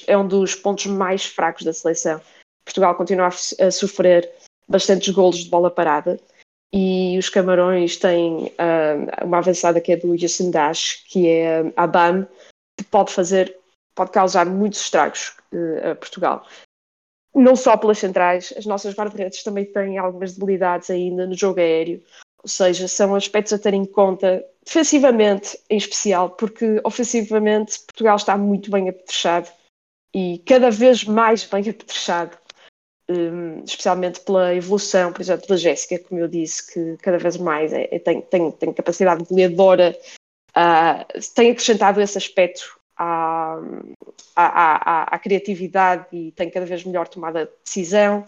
é 0.05 0.17
um 0.17 0.27
dos 0.27 0.55
pontos 0.55 0.87
mais 0.87 1.25
fracos 1.25 1.63
da 1.63 1.73
seleção. 1.73 2.21
Portugal 2.67 2.95
continua 2.95 3.27
a, 3.27 3.71
sofrer 3.71 4.29
bastantes 4.67 5.13
golos 5.13 5.37
de 5.37 5.49
bola 5.49 5.71
parada. 5.71 6.19
E 6.73 7.17
os 7.17 7.29
Camarões 7.29 7.95
têm 7.95 8.47
uh, 8.47 9.25
uma 9.25 9.37
avançada 9.37 9.79
que 9.79 9.93
é 9.93 9.97
do 9.97 10.13
Yasin 10.13 10.51
Dash, 10.51 11.05
que 11.07 11.29
é 11.29 11.71
a 11.77 11.87
BAM, 11.87 12.27
que 12.77 12.83
pode 12.83 13.13
fazer, 13.13 13.57
pode 13.95 14.11
causar 14.11 14.45
muitos 14.45 14.81
estragos 14.81 15.33
uh, 15.53 15.91
a 15.91 15.95
Portugal. 15.95 16.45
Não 17.33 17.55
só 17.55 17.77
pelas 17.77 17.99
centrais, 17.99 18.53
as 18.57 18.65
nossas 18.65 18.93
guarda-redes 18.95 19.43
também 19.43 19.65
têm 19.65 19.97
algumas 19.97 20.33
debilidades 20.33 20.89
ainda 20.89 21.25
no 21.25 21.35
jogo 21.35 21.59
aéreo, 21.61 22.03
ou 22.43 22.49
seja, 22.49 22.87
são 22.87 23.15
aspectos 23.15 23.53
a 23.53 23.59
ter 23.59 23.73
em 23.73 23.85
conta, 23.85 24.43
defensivamente 24.65 25.57
em 25.69 25.77
especial, 25.77 26.31
porque 26.31 26.81
ofensivamente 26.83 27.79
Portugal 27.79 28.17
está 28.17 28.37
muito 28.37 28.69
bem 28.69 28.89
apetrechado 28.89 29.49
e 30.13 30.39
cada 30.45 30.69
vez 30.69 31.05
mais 31.05 31.45
bem 31.45 31.61
apetrechado 31.61 32.37
um, 33.09 33.63
especialmente 33.63 34.19
pela 34.21 34.53
evolução, 34.53 35.11
por 35.11 35.21
exemplo, 35.21 35.47
da 35.47 35.57
Jéssica, 35.57 35.99
como 35.99 36.19
eu 36.19 36.27
disse, 36.27 36.73
que 36.73 36.97
cada 36.97 37.17
vez 37.17 37.37
mais 37.37 37.73
é, 37.73 37.87
é, 37.91 37.99
tem, 37.99 38.21
tem, 38.21 38.51
tem 38.51 38.73
capacidade 38.73 39.23
goleadora, 39.23 39.97
uh, 40.51 41.33
tem 41.33 41.51
acrescentado 41.51 42.01
esse 42.01 42.17
aspecto 42.17 42.79
à, 42.97 43.59
à, 44.35 44.45
à, 44.45 45.03
à, 45.15 45.19
criatividade 45.19 46.05
e 46.11 46.31
tem 46.31 46.49
cada 46.49 46.65
vez 46.65 46.83
melhor 46.83 47.07
tomada 47.07 47.45
de 47.45 47.51
decisão. 47.63 48.25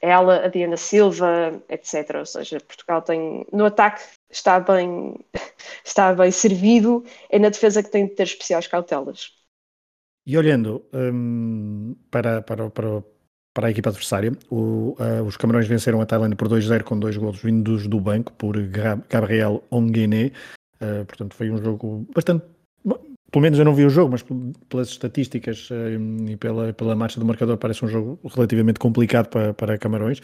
Ela, 0.00 0.46
a 0.46 0.48
Diana 0.48 0.76
Silva, 0.76 1.62
etc. 1.68 2.16
Ou 2.18 2.26
seja, 2.26 2.60
Portugal 2.60 3.02
tem 3.02 3.46
no 3.52 3.66
ataque 3.66 4.02
está 4.32 4.58
bem, 4.58 5.14
está 5.84 6.14
bem 6.14 6.30
servido, 6.30 7.04
é 7.28 7.38
na 7.38 7.50
defesa 7.50 7.82
que 7.82 7.90
tem 7.90 8.06
de 8.06 8.14
ter 8.14 8.24
especiais 8.24 8.66
cautelas. 8.66 9.32
E 10.26 10.36
olhando 10.38 10.84
um, 10.92 11.94
para, 12.10 12.42
para, 12.42 12.70
para, 12.70 13.04
para 13.54 13.68
a 13.68 13.70
equipa 13.70 13.90
adversária. 13.90 14.32
O, 14.50 14.96
uh, 14.98 15.22
os 15.26 15.36
Camarões 15.36 15.66
venceram 15.66 16.00
a 16.00 16.06
Tailândia 16.06 16.36
por 16.36 16.48
2-0 16.48 16.82
com 16.82 16.98
dois 16.98 17.16
golos 17.16 17.42
vindos 17.42 17.86
do 17.86 18.00
banco 18.00 18.32
por 18.32 18.56
Gabriel 19.08 19.62
Onguené. 19.70 20.32
Uh, 20.80 21.04
portanto, 21.06 21.34
foi 21.34 21.50
um 21.50 21.58
jogo 21.58 22.06
bastante. 22.14 22.44
Pelo 23.30 23.42
menos 23.42 23.58
eu 23.58 23.64
não 23.64 23.74
vi 23.74 23.86
o 23.86 23.90
jogo, 23.90 24.12
mas 24.12 24.22
pelas 24.68 24.88
estatísticas 24.88 25.70
uh, 25.70 26.28
e 26.28 26.36
pela, 26.36 26.72
pela 26.72 26.94
marcha 26.94 27.18
do 27.18 27.26
marcador, 27.26 27.56
parece 27.56 27.84
um 27.84 27.88
jogo 27.88 28.18
relativamente 28.34 28.78
complicado 28.78 29.28
para, 29.28 29.54
para 29.54 29.78
Camarões. 29.78 30.20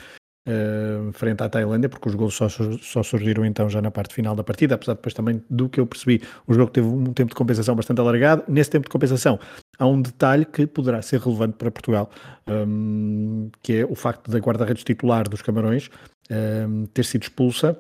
Uh, 0.49 1.13
frente 1.13 1.43
à 1.43 1.49
Tailândia, 1.49 1.91
porque 1.91 2.09
os 2.09 2.15
gols 2.15 2.35
só, 2.35 2.49
só, 2.49 3.03
surgiram 3.03 3.45
então 3.45 3.69
já 3.69 3.83
na 3.83 3.91
parte 3.91 4.15
final 4.15 4.35
da 4.35 4.43
partida, 4.43 4.77
apesar 4.77 4.95
depois 4.95 5.13
também 5.13 5.43
do 5.51 5.69
que 5.69 5.79
eu 5.79 5.87
percebi, 5.87 6.23
o 6.47 6.55
jogo 6.55 6.71
teve 6.71 6.87
um 6.87 7.13
tempo 7.13 7.29
de 7.29 7.35
compensação 7.35 7.77
bastante 7.77 8.01
alargado. 8.01 8.45
Nesse 8.49 8.71
tempo 8.71 8.85
de 8.85 8.91
compensação, 8.91 9.39
há 9.79 9.87
um 9.87 10.01
detalhe 10.01 10.47
que 10.47 10.67
poderá 10.67 11.03
ser 11.03 11.21
relevante 11.21 11.57
para 11.59 11.71
Portugal, 11.71 12.11
um, 12.49 13.51
que 13.63 13.81
é 13.81 13.85
o 13.85 13.95
facto 13.95 14.31
da 14.31 14.39
guarda-redes 14.39 14.85
titular 14.85 15.29
dos 15.29 15.43
Camarões 15.43 15.91
um, 16.31 16.87
ter 16.87 17.05
sido 17.05 17.25
expulsa 17.25 17.79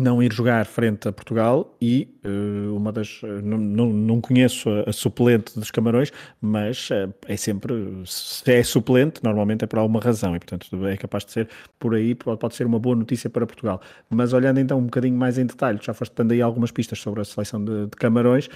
não 0.00 0.22
ir 0.22 0.32
jogar 0.32 0.64
frente 0.66 1.08
a 1.08 1.12
Portugal 1.12 1.76
e 1.80 2.08
uh, 2.24 2.76
uma 2.76 2.90
das 2.90 3.20
não, 3.42 3.58
não, 3.58 3.86
não 3.90 4.20
conheço 4.20 4.68
a, 4.68 4.90
a, 4.90 4.92
suplente 4.92 5.58
dos 5.58 5.70
Camarões, 5.70 6.12
mas 6.40 6.88
uh, 6.90 7.14
é 7.28 7.36
sempre 7.36 7.74
se 8.04 8.50
é 8.52 8.62
suplente, 8.62 9.20
normalmente 9.22 9.64
é 9.64 9.66
por 9.66 9.78
alguma 9.78 10.00
razão 10.00 10.34
e 10.34 10.38
portanto 10.38 10.86
é 10.86 10.96
capaz 10.96 11.24
de 11.24 11.32
ser 11.32 11.48
por 11.78 11.94
aí, 11.94 12.14
pode, 12.14 12.38
pode 12.38 12.54
ser 12.54 12.66
uma 12.66 12.78
boa 12.78 12.96
notícia 12.96 13.30
para 13.30 13.46
Portugal. 13.46 13.80
Mas 14.10 14.32
olhando 14.32 14.58
então 14.58 14.78
um 14.78 14.84
bocadinho 14.84 15.16
mais 15.16 15.38
em 15.38 15.46
detalhe, 15.46 15.78
já 15.80 15.94
foste 15.94 16.14
dando 16.16 16.32
aí 16.32 16.42
algumas 16.42 16.70
pistas 16.70 16.98
sobre 16.98 17.20
a 17.20 17.24
seleção 17.24 17.64
de, 17.64 17.86
de 17.86 17.96
Camarões, 17.96 18.48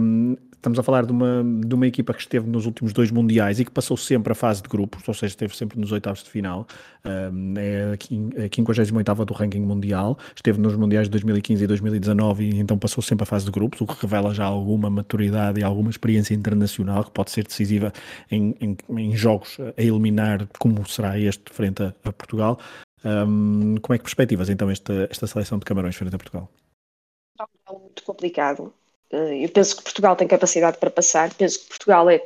um, 0.00 0.36
estamos 0.66 0.80
a 0.80 0.82
falar 0.82 1.06
de 1.06 1.12
uma, 1.12 1.44
de 1.64 1.74
uma 1.74 1.86
equipa 1.86 2.12
que 2.12 2.20
esteve 2.20 2.48
nos 2.48 2.66
últimos 2.66 2.92
dois 2.92 3.12
mundiais 3.12 3.60
e 3.60 3.64
que 3.64 3.70
passou 3.70 3.96
sempre 3.96 4.32
a 4.32 4.34
fase 4.34 4.60
de 4.60 4.68
grupos, 4.68 5.06
ou 5.06 5.14
seja, 5.14 5.26
esteve 5.26 5.56
sempre 5.56 5.78
nos 5.78 5.92
oitavos 5.92 6.24
de 6.24 6.30
final, 6.30 6.66
um, 7.04 7.54
é 7.56 7.94
a 7.94 8.84
58 8.84 9.24
do 9.24 9.32
ranking 9.32 9.60
mundial, 9.60 10.18
esteve 10.34 10.60
nos 10.60 10.74
mundiais 10.74 11.06
de 11.06 11.12
2015 11.12 11.62
e 11.62 11.66
2019 11.68 12.44
e 12.44 12.58
então 12.58 12.76
passou 12.76 13.00
sempre 13.00 13.22
a 13.22 13.26
fase 13.26 13.44
de 13.44 13.52
grupos, 13.52 13.80
o 13.80 13.86
que 13.86 13.94
revela 14.02 14.34
já 14.34 14.44
alguma 14.44 14.90
maturidade 14.90 15.60
e 15.60 15.62
alguma 15.62 15.90
experiência 15.90 16.34
internacional 16.34 17.04
que 17.04 17.12
pode 17.12 17.30
ser 17.30 17.44
decisiva 17.44 17.92
em, 18.28 18.56
em, 18.60 18.76
em 18.98 19.16
jogos 19.16 19.58
a 19.60 19.80
eliminar, 19.80 20.48
como 20.58 20.84
será 20.88 21.16
este 21.16 21.52
frente 21.52 21.82
a, 21.84 21.94
a 22.04 22.12
Portugal. 22.12 22.58
Um, 23.04 23.76
como 23.80 23.94
é 23.94 23.98
que 23.98 24.02
perspectivas 24.02 24.48
então 24.48 24.68
esta, 24.68 25.06
esta 25.08 25.28
seleção 25.28 25.60
de 25.60 25.64
Camarões 25.64 25.94
frente 25.94 26.14
a 26.14 26.18
Portugal? 26.18 26.50
É 27.38 27.72
muito 27.72 28.02
complicado 28.02 28.72
eu 29.10 29.48
penso 29.48 29.76
que 29.76 29.82
Portugal 29.82 30.16
tem 30.16 30.26
capacidade 30.26 30.78
para 30.78 30.90
passar, 30.90 31.32
penso 31.34 31.60
que 31.60 31.68
Portugal 31.68 32.10
é 32.10 32.20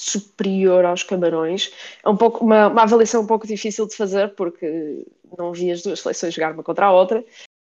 superior 0.00 0.84
aos 0.84 1.02
Camarões. 1.02 1.72
É 2.04 2.08
um 2.08 2.16
pouco 2.16 2.44
uma, 2.44 2.68
uma 2.68 2.82
avaliação 2.82 3.22
um 3.22 3.26
pouco 3.26 3.46
difícil 3.46 3.86
de 3.86 3.96
fazer 3.96 4.34
porque 4.34 5.06
não 5.36 5.52
vi 5.52 5.70
as 5.70 5.82
duas 5.82 6.00
seleções 6.00 6.34
jogar 6.34 6.52
uma 6.52 6.62
contra 6.62 6.86
a 6.86 6.92
outra, 6.92 7.24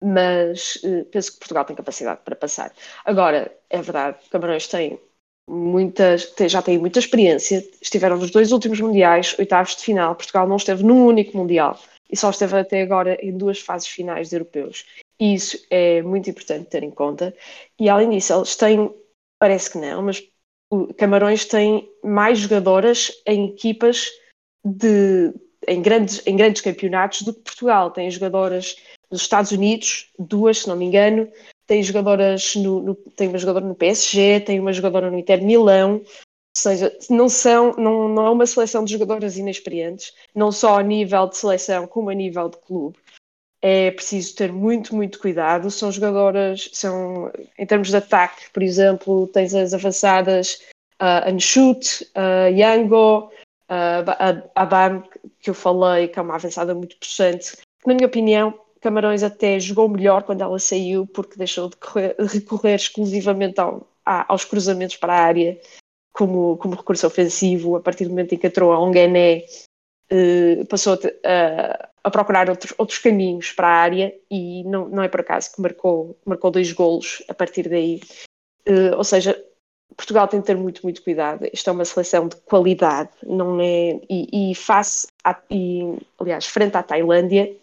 mas 0.02 0.76
uh, 0.84 1.04
penso 1.06 1.32
que 1.32 1.38
Portugal 1.38 1.64
tem 1.64 1.76
capacidade 1.76 2.20
para 2.24 2.36
passar. 2.36 2.72
Agora, 3.04 3.54
é 3.70 3.80
verdade, 3.80 4.18
Camarões 4.30 4.66
tem 4.66 4.98
muitas, 5.48 6.26
tem, 6.26 6.48
já 6.48 6.62
tem 6.62 6.78
muita 6.78 6.98
experiência, 6.98 7.66
estiveram 7.80 8.16
nos 8.16 8.30
dois 8.30 8.52
últimos 8.52 8.80
mundiais, 8.80 9.36
oitavos 9.38 9.76
de 9.76 9.82
final, 9.82 10.14
Portugal 10.14 10.48
não 10.48 10.56
esteve 10.56 10.82
num 10.82 11.06
único 11.06 11.36
mundial 11.36 11.78
e 12.10 12.16
só 12.16 12.30
esteve 12.30 12.56
até 12.58 12.82
agora 12.82 13.18
em 13.20 13.36
duas 13.36 13.60
fases 13.60 13.88
finais 13.88 14.30
de 14.30 14.36
europeus. 14.36 14.84
Isso 15.18 15.58
é 15.70 16.02
muito 16.02 16.28
importante 16.28 16.68
ter 16.68 16.82
em 16.82 16.90
conta. 16.90 17.34
E 17.78 17.88
além 17.88 18.10
disso, 18.10 18.34
eles 18.34 18.56
têm, 18.56 18.92
parece 19.38 19.70
que 19.70 19.78
não, 19.78 20.02
mas 20.02 20.22
Camarões 20.96 21.44
tem 21.44 21.88
mais 22.02 22.38
jogadoras 22.38 23.12
em 23.26 23.46
equipas 23.46 24.10
de, 24.64 25.32
em, 25.68 25.80
grandes, 25.80 26.26
em 26.26 26.36
grandes 26.36 26.62
campeonatos 26.62 27.22
do 27.22 27.32
que 27.32 27.42
Portugal. 27.42 27.90
Tem 27.90 28.10
jogadoras 28.10 28.76
nos 29.10 29.22
Estados 29.22 29.52
Unidos, 29.52 30.10
duas, 30.18 30.60
se 30.60 30.68
não 30.68 30.76
me 30.76 30.86
engano, 30.86 31.30
tem 31.66 31.82
jogadoras 31.82 32.56
no, 32.56 32.82
no, 32.82 32.94
tem 32.94 33.28
uma 33.28 33.38
jogadora 33.38 33.66
no 33.66 33.74
PSG, 33.74 34.40
tem 34.40 34.58
uma 34.58 34.72
jogadora 34.72 35.10
no 35.10 35.18
Inter 35.18 35.42
Milão, 35.44 35.96
ou 35.96 36.04
seja, 36.56 36.96
não 37.08 37.28
são, 37.28 37.72
não, 37.76 38.08
não 38.08 38.26
é 38.26 38.30
uma 38.30 38.46
seleção 38.46 38.84
de 38.84 38.92
jogadoras 38.92 39.36
inexperientes, 39.36 40.12
não 40.34 40.50
só 40.50 40.78
a 40.78 40.82
nível 40.82 41.28
de 41.28 41.36
seleção 41.36 41.86
como 41.86 42.10
a 42.10 42.14
nível 42.14 42.48
de 42.48 42.58
clube 42.58 42.98
é 43.66 43.90
preciso 43.92 44.34
ter 44.34 44.52
muito, 44.52 44.94
muito 44.94 45.18
cuidado. 45.18 45.70
São 45.70 45.90
jogadoras, 45.90 46.68
são, 46.74 47.32
em 47.58 47.64
termos 47.64 47.88
de 47.88 47.96
ataque, 47.96 48.50
por 48.52 48.62
exemplo, 48.62 49.26
tens 49.28 49.54
as 49.54 49.72
avançadas 49.72 50.60
uh, 51.00 51.26
Anshut, 51.26 52.06
uh, 52.14 52.54
Yango, 52.54 53.30
uh, 53.70 54.50
a 54.54 54.66
Bam, 54.66 55.02
que 55.40 55.48
eu 55.48 55.54
falei, 55.54 56.08
que 56.08 56.18
é 56.18 56.22
uma 56.22 56.34
avançada 56.34 56.74
muito 56.74 56.98
possante. 56.98 57.56
Na 57.86 57.94
minha 57.94 58.06
opinião, 58.06 58.52
Camarões 58.82 59.22
até 59.22 59.58
jogou 59.58 59.88
melhor 59.88 60.24
quando 60.24 60.42
ela 60.42 60.58
saiu, 60.58 61.06
porque 61.06 61.38
deixou 61.38 61.70
de 61.70 61.76
correr, 61.76 62.14
recorrer 62.18 62.74
exclusivamente 62.74 63.58
ao, 63.58 63.88
a, 64.04 64.30
aos 64.30 64.44
cruzamentos 64.44 64.96
para 64.96 65.14
a 65.14 65.22
área 65.22 65.58
como, 66.12 66.58
como 66.58 66.76
recurso 66.76 67.06
ofensivo. 67.06 67.76
A 67.76 67.80
partir 67.80 68.04
do 68.04 68.10
momento 68.10 68.34
em 68.34 68.38
que 68.38 68.46
entrou 68.46 68.74
a 68.74 68.78
Onguené, 68.78 69.46
uh, 70.12 70.66
passou 70.66 70.98
a, 71.24 71.93
a 72.04 72.10
procurar 72.10 72.50
outros, 72.50 72.74
outros 72.76 72.98
caminhos 72.98 73.50
para 73.52 73.66
a 73.66 73.80
área 73.80 74.14
e 74.30 74.62
não, 74.64 74.88
não 74.88 75.02
é 75.02 75.08
por 75.08 75.20
acaso 75.20 75.54
que 75.54 75.60
marcou, 75.60 76.18
marcou 76.24 76.50
dois 76.50 76.70
golos 76.70 77.24
a 77.28 77.34
partir 77.34 77.68
daí. 77.68 78.00
Uh, 78.68 78.94
ou 78.96 79.04
seja, 79.04 79.42
Portugal 79.96 80.28
tem 80.28 80.40
de 80.40 80.46
ter 80.46 80.56
muito, 80.56 80.82
muito 80.82 81.02
cuidado. 81.02 81.48
Isto 81.52 81.70
é 81.70 81.72
uma 81.72 81.84
seleção 81.84 82.28
de 82.28 82.36
qualidade, 82.36 83.10
não 83.22 83.58
é? 83.58 84.00
E, 84.10 84.50
e 84.50 84.54
face, 84.54 85.06
a, 85.24 85.40
e, 85.50 85.96
aliás, 86.18 86.46
frente 86.46 86.76
à 86.76 86.82
Tailândia, 86.82 87.56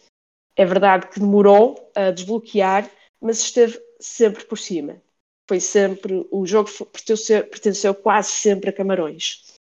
é 0.55 0.65
verdade 0.65 1.07
que 1.07 1.19
demorou 1.19 1.91
a 1.95 2.12
desbloquear, 2.12 2.89
mas 3.21 3.39
esteve 3.39 3.79
sempre 4.00 4.43
por 4.45 4.57
cima. 4.57 5.01
Foi 5.48 5.60
sempre, 5.60 6.25
o 6.31 6.45
jogo 6.45 6.69
pertenceu, 6.91 7.45
pertenceu 7.45 7.93
quase 7.93 8.29
sempre 8.29 8.69
a 8.69 8.74
Camarões. 8.74 9.53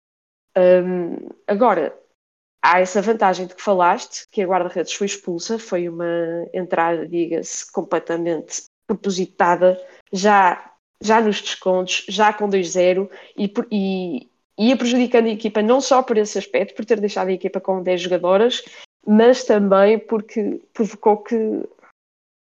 Um, 0.57 1.29
agora, 1.47 1.97
há 2.61 2.79
essa 2.79 3.01
vantagem 3.01 3.47
de 3.47 3.55
que 3.55 3.61
falaste, 3.61 4.27
que 4.31 4.41
a 4.41 4.47
guarda-redes 4.47 4.93
foi 4.93 5.07
expulsa, 5.07 5.57
foi 5.57 5.89
uma 5.89 6.45
entrada, 6.53 7.07
diga-se, 7.07 7.71
completamente 7.71 8.63
propositada, 8.87 9.81
já, 10.13 10.71
já 11.01 11.21
nos 11.21 11.41
descontos, 11.41 12.05
já 12.07 12.31
com 12.31 12.49
2-0, 12.49 13.09
e, 13.37 13.51
e 13.71 14.29
ia 14.57 14.77
prejudicando 14.77 15.25
a 15.25 15.31
equipa 15.31 15.61
não 15.61 15.81
só 15.81 16.03
por 16.03 16.17
esse 16.17 16.37
aspecto, 16.37 16.75
por 16.75 16.85
ter 16.85 16.99
deixado 16.99 17.29
a 17.29 17.33
equipa 17.33 17.59
com 17.59 17.81
10 17.81 18.01
jogadoras, 18.01 18.63
mas 19.05 19.43
também 19.43 19.97
porque 19.97 20.61
provocou 20.73 21.17
que, 21.17 21.63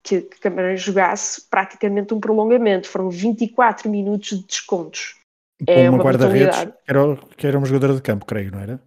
que, 0.04 0.22
que 0.22 0.40
Camarões 0.40 0.82
jogasse 0.82 1.42
praticamente 1.50 2.14
um 2.14 2.20
prolongamento. 2.20 2.90
Foram 2.90 3.10
24 3.10 3.90
minutos 3.90 4.38
de 4.38 4.46
descontos. 4.46 5.16
Com 5.66 5.72
é 5.72 5.90
uma, 5.90 6.04
guarda-redes 6.04 6.58
que 6.58 6.72
era, 6.88 7.18
que 7.38 7.48
era 7.48 7.58
uma 7.58 7.68
jogadora 7.68 7.94
de 7.94 8.02
campo, 8.02 8.26
creio, 8.26 8.52
não 8.52 8.60
era? 8.60 8.82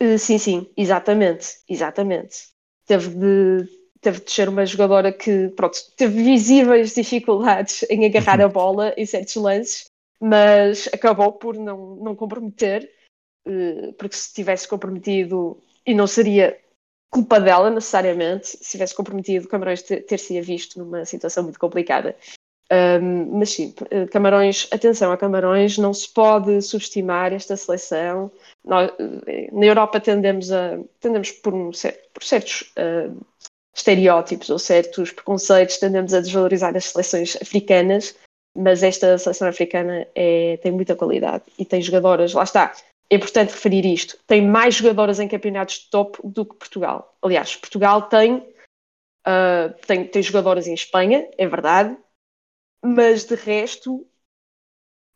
Uh, 0.00 0.18
sim, 0.18 0.38
sim, 0.38 0.70
exatamente, 0.76 1.58
exatamente. 1.68 2.48
Teve 2.86 3.08
de, 3.10 3.68
teve 4.00 4.20
de 4.20 4.30
ser 4.30 4.48
uma 4.48 4.66
jogadora 4.66 5.12
que, 5.12 5.48
pronto, 5.50 5.78
teve 5.96 6.22
visíveis 6.22 6.94
dificuldades 6.94 7.84
em 7.88 8.04
agarrar 8.04 8.40
a 8.40 8.48
bola 8.48 8.94
em 8.96 9.06
certos 9.06 9.36
lances, 9.36 9.84
mas 10.20 10.88
acabou 10.92 11.32
por 11.32 11.56
não, 11.56 11.96
não 11.96 12.16
comprometer, 12.16 12.90
uh, 13.46 13.92
porque 13.94 14.16
se 14.16 14.32
tivesse 14.32 14.66
comprometido, 14.66 15.62
e 15.86 15.94
não 15.94 16.06
seria 16.06 16.58
culpa 17.10 17.38
dela 17.38 17.70
necessariamente, 17.70 18.48
se 18.48 18.70
tivesse 18.70 18.94
comprometido, 18.94 19.46
Camarões 19.46 19.82
ter-se 19.82 20.40
visto 20.40 20.78
numa 20.78 21.04
situação 21.04 21.44
muito 21.44 21.58
complicada. 21.58 22.16
Um, 22.72 23.38
mas 23.38 23.50
sim, 23.50 23.74
eh, 23.90 24.06
Camarões, 24.06 24.66
atenção 24.70 25.12
a 25.12 25.16
Camarões, 25.18 25.76
não 25.76 25.92
se 25.92 26.08
pode 26.08 26.62
subestimar 26.62 27.30
esta 27.30 27.54
seleção. 27.54 28.32
Nós, 28.64 28.90
eh, 29.26 29.50
na 29.52 29.66
Europa 29.66 30.00
tendemos 30.00 30.50
a 30.50 30.78
tendemos 30.98 31.32
por, 31.32 31.52
um, 31.52 31.70
por 32.14 32.22
certos 32.22 32.72
uh, 32.78 33.14
estereótipos 33.74 34.48
ou 34.48 34.58
certos 34.58 35.12
preconceitos, 35.12 35.76
tendemos 35.76 36.14
a 36.14 36.20
desvalorizar 36.20 36.74
as 36.74 36.86
seleções 36.86 37.36
africanas, 37.42 38.16
mas 38.56 38.82
esta 38.82 39.18
seleção 39.18 39.48
africana 39.48 40.06
é, 40.14 40.56
tem 40.62 40.72
muita 40.72 40.96
qualidade 40.96 41.44
e 41.58 41.66
tem 41.66 41.82
jogadoras, 41.82 42.32
lá 42.32 42.44
está, 42.44 42.72
é 43.10 43.16
importante 43.16 43.50
referir 43.50 43.84
isto, 43.84 44.16
tem 44.26 44.46
mais 44.46 44.76
jogadoras 44.76 45.20
em 45.20 45.28
campeonatos 45.28 45.80
de 45.80 45.90
topo 45.90 46.26
do 46.26 46.46
que 46.46 46.54
Portugal. 46.54 47.14
Aliás, 47.20 47.56
Portugal 47.56 48.02
tem, 48.02 48.36
uh, 48.36 49.74
tem, 49.86 50.06
tem 50.06 50.22
jogadoras 50.22 50.66
em 50.66 50.74
Espanha, 50.74 51.28
é 51.36 51.46
verdade, 51.46 51.96
mas 52.82 53.24
de 53.24 53.34
resto 53.34 54.06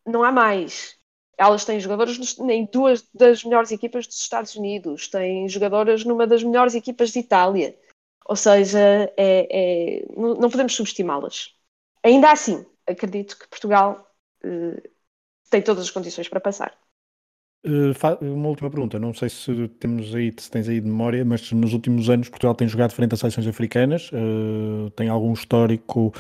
não 0.06 0.23
há 0.23 0.30
mais. 0.30 0.96
Elas 1.37 1.64
têm 1.64 1.80
jogadoras 1.80 2.16
em 2.38 2.66
duas 2.73 3.06
das 3.12 3.44
melhores 3.44 3.70
equipas 3.70 4.06
dos 4.06 4.20
Estados 4.20 4.54
Unidos, 4.54 5.08
têm 5.08 5.49
jogadoras 5.49 6.04
numa 6.04 6.26
das 6.26 6.42
melhores 6.42 6.75
equipas 6.75 7.11
de 7.11 7.18
Itália. 7.18 7.76
Ou 8.25 8.37
seja, 8.37 8.78
é, 9.16 10.02
é, 10.06 10.06
não 10.16 10.50
podemos 10.50 10.75
subestimá-las. 10.75 11.54
Ainda 12.02 12.30
assim, 12.30 12.64
acredito 12.87 13.38
que 13.38 13.49
Portugal 13.49 14.11
uh, 14.44 14.90
tem 15.50 15.62
todas 15.62 15.85
as 15.85 15.90
condições 15.90 16.28
para 16.28 16.40
passar. 16.40 16.76
Uh, 17.64 17.92
uma 18.20 18.49
última 18.49 18.70
pergunta, 18.70 18.99
não 18.99 19.12
sei 19.12 19.28
se 19.28 19.68
temos 19.80 20.14
aí, 20.14 20.32
se 20.38 20.50
tens 20.50 20.68
aí 20.68 20.80
de 20.80 20.87
memória, 20.87 21.25
mas 21.25 21.50
nos 21.50 21.73
últimos 21.73 22.08
anos 22.08 22.28
Portugal 22.28 22.54
tem 22.54 22.68
jogado 22.68 22.92
frente 22.92 23.14
a 23.14 23.16
seleções 23.16 23.46
africanas, 23.46 24.11
uh, 24.12 24.90
tem 24.90 25.08
algum 25.08 25.32
histórico 25.32 26.12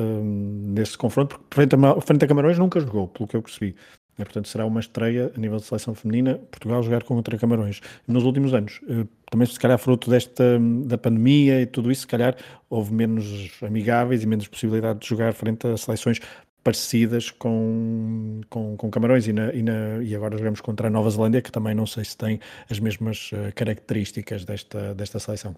um, 0.00 0.72
nesse 0.74 0.96
confronto, 0.96 1.38
porque 1.38 1.54
frente 1.54 1.74
a, 1.74 2.00
frente 2.00 2.24
a 2.24 2.28
Camarões 2.28 2.58
nunca 2.58 2.80
jogou, 2.80 3.08
pelo 3.08 3.28
que 3.28 3.36
eu 3.36 3.42
percebi. 3.42 3.74
E, 4.18 4.24
portanto, 4.24 4.48
será 4.48 4.66
uma 4.66 4.80
estreia 4.80 5.32
a 5.34 5.38
nível 5.38 5.58
de 5.58 5.64
seleção 5.64 5.94
feminina, 5.94 6.38
Portugal 6.50 6.82
jogar 6.82 7.02
contra 7.04 7.38
Camarões. 7.38 7.80
Nos 8.06 8.24
últimos 8.24 8.52
anos, 8.52 8.80
eh, 8.88 9.06
também 9.30 9.46
se 9.46 9.58
calhar 9.58 9.78
fruto 9.78 10.10
desta 10.10 10.58
da 10.84 10.98
pandemia 10.98 11.62
e 11.62 11.66
tudo 11.66 11.90
isso, 11.90 12.02
se 12.02 12.06
calhar 12.06 12.36
houve 12.68 12.92
menos 12.92 13.58
amigáveis 13.62 14.22
e 14.22 14.26
menos 14.26 14.46
possibilidade 14.46 14.98
de 15.00 15.08
jogar 15.08 15.32
frente 15.32 15.66
a 15.66 15.76
seleções 15.76 16.20
parecidas 16.62 17.30
com, 17.30 18.42
com, 18.50 18.76
com 18.76 18.90
Camarões 18.90 19.26
e, 19.26 19.32
na, 19.32 19.52
e, 19.54 19.62
na, 19.62 20.02
e, 20.02 20.14
agora 20.14 20.36
jogamos 20.36 20.60
contra 20.60 20.88
a 20.88 20.90
Nova 20.90 21.08
Zelândia, 21.08 21.40
que 21.40 21.50
também 21.50 21.74
não 21.74 21.86
sei 21.86 22.04
se 22.04 22.16
tem 22.16 22.38
as 22.70 22.78
mesmas 22.78 23.30
uh, 23.32 23.52
características 23.54 24.44
desta, 24.44 24.94
desta 24.94 25.18
seleção. 25.18 25.56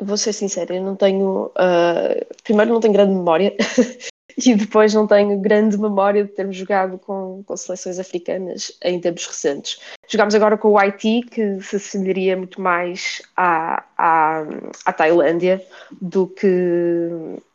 Vou 0.00 0.16
ser 0.16 0.32
sincera, 0.32 0.74
eu 0.74 0.82
não 0.82 0.94
tenho. 0.94 1.46
Uh, 1.46 2.34
primeiro, 2.44 2.72
não 2.72 2.80
tenho 2.80 2.92
grande 2.92 3.14
memória 3.14 3.56
e 4.36 4.54
depois 4.54 4.92
não 4.92 5.06
tenho 5.06 5.40
grande 5.40 5.78
memória 5.78 6.22
de 6.22 6.32
termos 6.32 6.56
jogado 6.56 6.98
com, 6.98 7.42
com 7.44 7.56
seleções 7.56 7.98
africanas 7.98 8.76
em 8.82 9.00
tempos 9.00 9.26
recentes. 9.26 9.80
Jogámos 10.06 10.34
agora 10.34 10.58
com 10.58 10.72
o 10.72 10.78
Haiti, 10.78 11.22
que 11.22 11.60
se 11.62 11.76
assemelharia 11.76 12.36
muito 12.36 12.60
mais 12.60 13.22
à, 13.34 13.84
à, 13.96 14.42
à 14.84 14.92
Tailândia 14.92 15.64
do 15.90 16.26
que, 16.26 17.08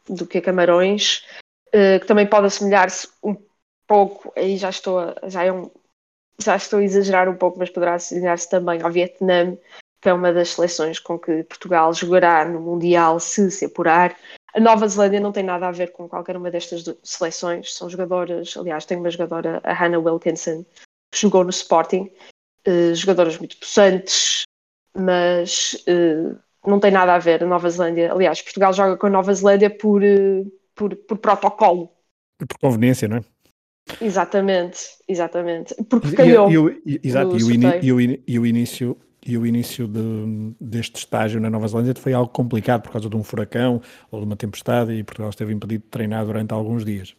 do 0.10 0.26
que 0.26 0.40
a 0.40 0.42
Camarões, 0.42 1.24
uh, 1.68 2.00
que 2.00 2.08
também 2.08 2.26
pode 2.26 2.48
assemelhar-se 2.48 3.08
um 3.24 3.36
pouco, 3.86 4.34
aí 4.36 4.58
já 4.58 4.70
estou, 4.70 5.14
já, 5.28 5.44
é 5.44 5.52
um, 5.52 5.70
já 6.40 6.56
estou 6.56 6.80
a 6.80 6.84
exagerar 6.84 7.30
um 7.30 7.36
pouco, 7.36 7.60
mas 7.60 7.70
poderá 7.70 7.94
assemelhar-se 7.94 8.50
também 8.50 8.82
ao 8.82 8.92
Vietnã 8.92 9.56
é 10.10 10.14
uma 10.14 10.34
das 10.34 10.50
seleções 10.50 11.00
com 11.00 11.18
que 11.18 11.44
Portugal 11.44 11.94
jogará 11.94 12.46
no 12.46 12.60
Mundial 12.60 13.20
se 13.20 13.52
se 13.52 13.66
apurar. 13.66 14.16
A 14.54 14.60
Nova 14.60 14.88
Zelândia 14.88 15.20
não 15.20 15.32
tem 15.32 15.44
nada 15.44 15.68
a 15.68 15.72
ver 15.72 15.92
com 15.92 16.10
qualquer 16.10 16.36
uma 16.36 16.52
destas 16.52 16.84
seleções, 17.04 17.74
são 17.74 17.90
jogadoras, 17.90 18.56
aliás, 18.58 18.86
tem 18.86 18.98
uma 18.98 19.10
jogadora, 19.10 19.62
a 19.64 19.74
Hannah 19.74 20.00
Wilkinson, 20.00 20.66
que 21.12 21.22
jogou 21.22 21.44
no 21.44 21.50
Sporting, 21.50 22.12
uh, 22.68 22.96
jogadoras 22.96 23.38
muito 23.38 23.58
possantes, 23.58 24.44
mas 24.96 25.74
uh, 25.88 26.38
não 26.66 26.80
tem 26.80 26.92
nada 26.92 27.14
a 27.14 27.20
ver 27.20 27.44
a 27.44 27.48
Nova 27.48 27.70
Zelândia. 27.70 28.12
Aliás, 28.12 28.42
Portugal 28.42 28.74
joga 28.74 28.98
com 28.98 29.08
a 29.08 29.10
Nova 29.10 29.34
Zelândia 29.34 29.70
por, 29.70 30.02
uh, 30.02 30.52
por, 30.76 30.96
por 30.96 31.18
protocolo. 31.18 31.90
Por 32.38 32.58
conveniência, 32.60 33.08
não 33.08 33.18
é? 33.18 33.22
Exatamente, 34.02 34.80
exatamente. 35.08 35.76
Porque 35.86 36.14
calhou. 36.14 36.50
E, 36.52 36.82
e, 36.86 37.00
e, 37.04 37.08
exato, 37.08 37.38
e 37.38 37.92
o, 37.92 38.00
e 38.02 38.40
o 38.40 38.46
início 38.46 38.98
e 39.26 39.38
o 39.38 39.46
início 39.46 39.88
de, 39.88 40.56
deste 40.60 40.98
estágio 40.98 41.40
na 41.40 41.50
Nova 41.50 41.68
Zelândia 41.68 41.94
foi 41.96 42.14
algo 42.14 42.32
complicado 42.32 42.82
por 42.82 42.92
causa 42.92 43.10
de 43.10 43.16
um 43.16 43.24
furacão 43.24 43.82
ou 44.10 44.20
de 44.20 44.26
uma 44.26 44.36
tempestade 44.36 44.94
e 44.94 45.04
Portugal 45.04 45.30
esteve 45.30 45.54
impedido 45.54 45.84
de 45.84 45.90
treinar 45.90 46.26
durante 46.26 46.54
alguns 46.54 46.84
dias. 46.84 47.16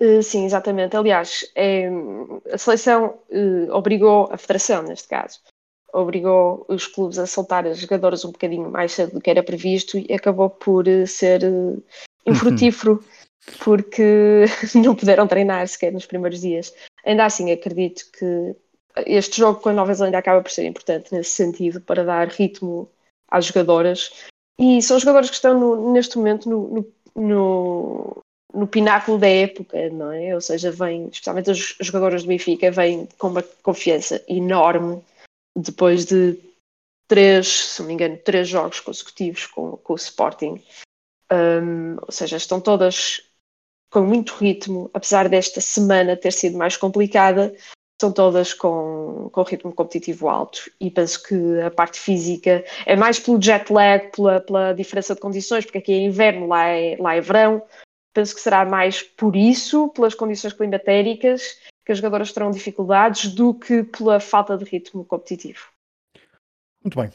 Uh, 0.00 0.22
sim, 0.22 0.44
exatamente. 0.44 0.96
Aliás, 0.96 1.44
é, 1.54 1.88
a 2.52 2.58
seleção 2.58 3.18
uh, 3.30 3.72
obrigou, 3.72 4.28
a 4.32 4.36
federação 4.36 4.82
neste 4.82 5.08
caso, 5.08 5.40
obrigou 5.92 6.64
os 6.68 6.86
clubes 6.86 7.18
a 7.18 7.26
soltar 7.26 7.66
as 7.66 7.78
jogadoras 7.78 8.24
um 8.24 8.32
bocadinho 8.32 8.70
mais 8.70 8.92
cedo 8.92 9.14
do 9.14 9.20
que 9.20 9.30
era 9.30 9.42
previsto 9.42 9.98
e 9.98 10.12
acabou 10.12 10.50
por 10.50 10.86
uh, 10.86 11.06
ser 11.06 11.42
infrutífero 12.26 13.02
porque 13.64 14.44
não 14.74 14.94
puderam 14.94 15.26
treinar 15.26 15.66
sequer 15.68 15.92
nos 15.92 16.06
primeiros 16.06 16.40
dias. 16.40 16.74
Ainda 17.04 17.24
assim, 17.24 17.50
acredito 17.50 18.04
que 18.12 18.54
este 19.06 19.38
jogo 19.38 19.60
com 19.60 19.68
a 19.68 19.72
Nova 19.72 19.94
Zelândia 19.94 20.18
acaba 20.18 20.42
por 20.42 20.50
ser 20.50 20.66
importante 20.66 21.12
nesse 21.12 21.30
sentido, 21.30 21.80
para 21.80 22.04
dar 22.04 22.28
ritmo 22.28 22.88
às 23.30 23.46
jogadoras. 23.46 24.12
E 24.58 24.82
são 24.82 24.98
jogadoras 24.98 25.28
que 25.28 25.36
estão 25.36 25.58
no, 25.58 25.92
neste 25.92 26.16
momento 26.16 26.48
no, 26.48 26.86
no, 27.14 28.22
no, 28.52 28.66
pináculo 28.66 29.18
da 29.18 29.28
época, 29.28 29.88
não 29.90 30.10
é? 30.10 30.34
Ou 30.34 30.40
seja, 30.40 30.70
vêm, 30.70 31.08
especialmente 31.08 31.50
as 31.50 31.76
jogadoras 31.80 32.22
do 32.22 32.28
Benfica, 32.28 32.70
vêm 32.70 33.08
com 33.18 33.28
uma 33.28 33.42
confiança 33.62 34.22
enorme 34.28 35.02
depois 35.56 36.04
de 36.04 36.38
três, 37.06 37.48
se 37.48 37.80
não 37.80 37.88
me 37.88 37.94
engano, 37.94 38.18
três 38.18 38.48
jogos 38.48 38.80
consecutivos 38.80 39.46
com, 39.46 39.76
com 39.76 39.92
o 39.92 39.96
Sporting. 39.96 40.62
Um, 41.32 41.96
ou 42.02 42.12
seja, 42.12 42.36
estão 42.36 42.60
todas 42.60 43.22
com 43.90 44.02
muito 44.02 44.34
ritmo, 44.34 44.90
apesar 44.92 45.28
desta 45.28 45.60
semana 45.60 46.16
ter 46.16 46.32
sido 46.32 46.58
mais 46.58 46.76
complicada, 46.76 47.54
são 48.00 48.12
todas 48.12 48.54
com, 48.54 49.28
com 49.32 49.42
ritmo 49.42 49.72
competitivo 49.72 50.28
alto 50.28 50.70
e 50.80 50.90
penso 50.90 51.22
que 51.22 51.60
a 51.60 51.70
parte 51.70 51.98
física 51.98 52.64
é 52.86 52.94
mais 52.94 53.18
pelo 53.18 53.42
jet 53.42 53.72
lag, 53.72 54.10
pela, 54.14 54.40
pela 54.40 54.72
diferença 54.72 55.14
de 55.14 55.20
condições, 55.20 55.64
porque 55.64 55.78
aqui 55.78 55.92
é 55.92 56.00
inverno, 56.00 56.46
lá 56.46 56.68
é, 56.68 56.96
lá 56.98 57.14
é 57.16 57.20
verão. 57.20 57.62
Penso 58.14 58.34
que 58.34 58.40
será 58.40 58.64
mais 58.64 59.02
por 59.02 59.34
isso, 59.34 59.88
pelas 59.88 60.14
condições 60.14 60.52
climatéricas, 60.52 61.58
que 61.84 61.92
as 61.92 61.98
jogadoras 61.98 62.32
terão 62.32 62.50
dificuldades 62.50 63.32
do 63.32 63.52
que 63.52 63.82
pela 63.82 64.20
falta 64.20 64.56
de 64.56 64.64
ritmo 64.64 65.04
competitivo. 65.04 65.66
Muito 66.84 67.00
bem. 67.00 67.10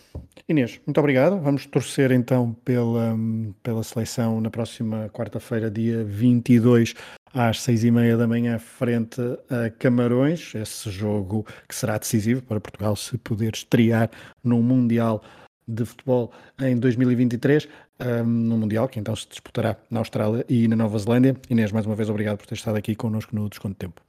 Inês, 0.48 0.80
muito 0.86 1.00
obrigado. 1.00 1.39
Vamos 1.39 1.65
torcer 1.65 2.12
então 2.12 2.54
pela, 2.65 3.15
pela 3.62 3.82
seleção 3.84 4.41
na 4.41 4.50
próxima 4.50 5.10
quarta-feira, 5.10 5.72
dia 5.72 6.04
22, 6.04 6.93
às 7.34 7.62
seis 7.62 7.84
e 7.84 7.89
meia 7.89 8.15
da 8.15 8.28
manhã 8.28 8.60
frente 8.60 9.19
a 9.50 9.69
Camarões, 9.72 10.54
esse 10.54 10.91
jogo 10.91 11.46
que 11.67 11.74
será 11.74 11.98
decisivo 11.98 12.43
para 12.43 12.62
Portugal 12.62 12.96
se 12.96 13.17
poder 13.17 13.54
estrear 13.54 14.10
no 14.43 14.62
Mundial 14.62 15.24
de 15.67 15.84
Futebol 15.86 16.32
em 16.60 16.78
2023, 16.78 17.67
um, 18.00 18.24
no 18.24 18.58
Mundial 18.58 18.88
que 18.88 19.00
então 19.00 19.15
se 19.15 19.28
disputará 19.28 19.78
na 19.89 20.00
Austrália 20.00 20.46
e 20.48 20.67
na 20.67 20.76
Nova 20.76 21.00
Zelândia. 21.00 21.36
Inês, 21.50 21.72
mais 21.72 21.86
uma 21.86 21.96
vez 21.96 22.10
obrigado 22.10 22.38
por 22.38 22.46
ter 22.46 22.56
estado 22.56 22.78
aqui 22.78 22.96
connosco 22.96 23.36
no 23.36 23.50
Desconto 23.50 23.76
Tempo. 23.76 24.02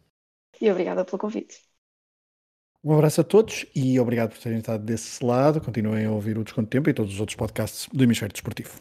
E 0.61 0.71
obrigada 0.71 1.05
pelo 1.05 1.19
convite. 1.19 1.63
Um 2.83 2.93
abraço 2.93 3.23
a 3.23 3.25
todos 3.25 3.65
e 3.75 3.99
obrigado 3.99 4.31
por 4.31 4.39
terem 4.39 4.59
estado 4.59 4.85
desse 4.85 5.25
lado. 5.25 5.61
Continuem 5.61 6.05
a 6.05 6.11
ouvir 6.11 6.37
o 6.37 6.45
Desconto 6.45 6.69
Tempo 6.69 6.91
e 6.91 6.95
todos 6.95 7.15
os 7.15 7.21
outros 7.21 7.37
podcasts 7.37 7.89
do 7.91 8.05
Hemisfério 8.05 8.33
Desportivo. 8.33 8.73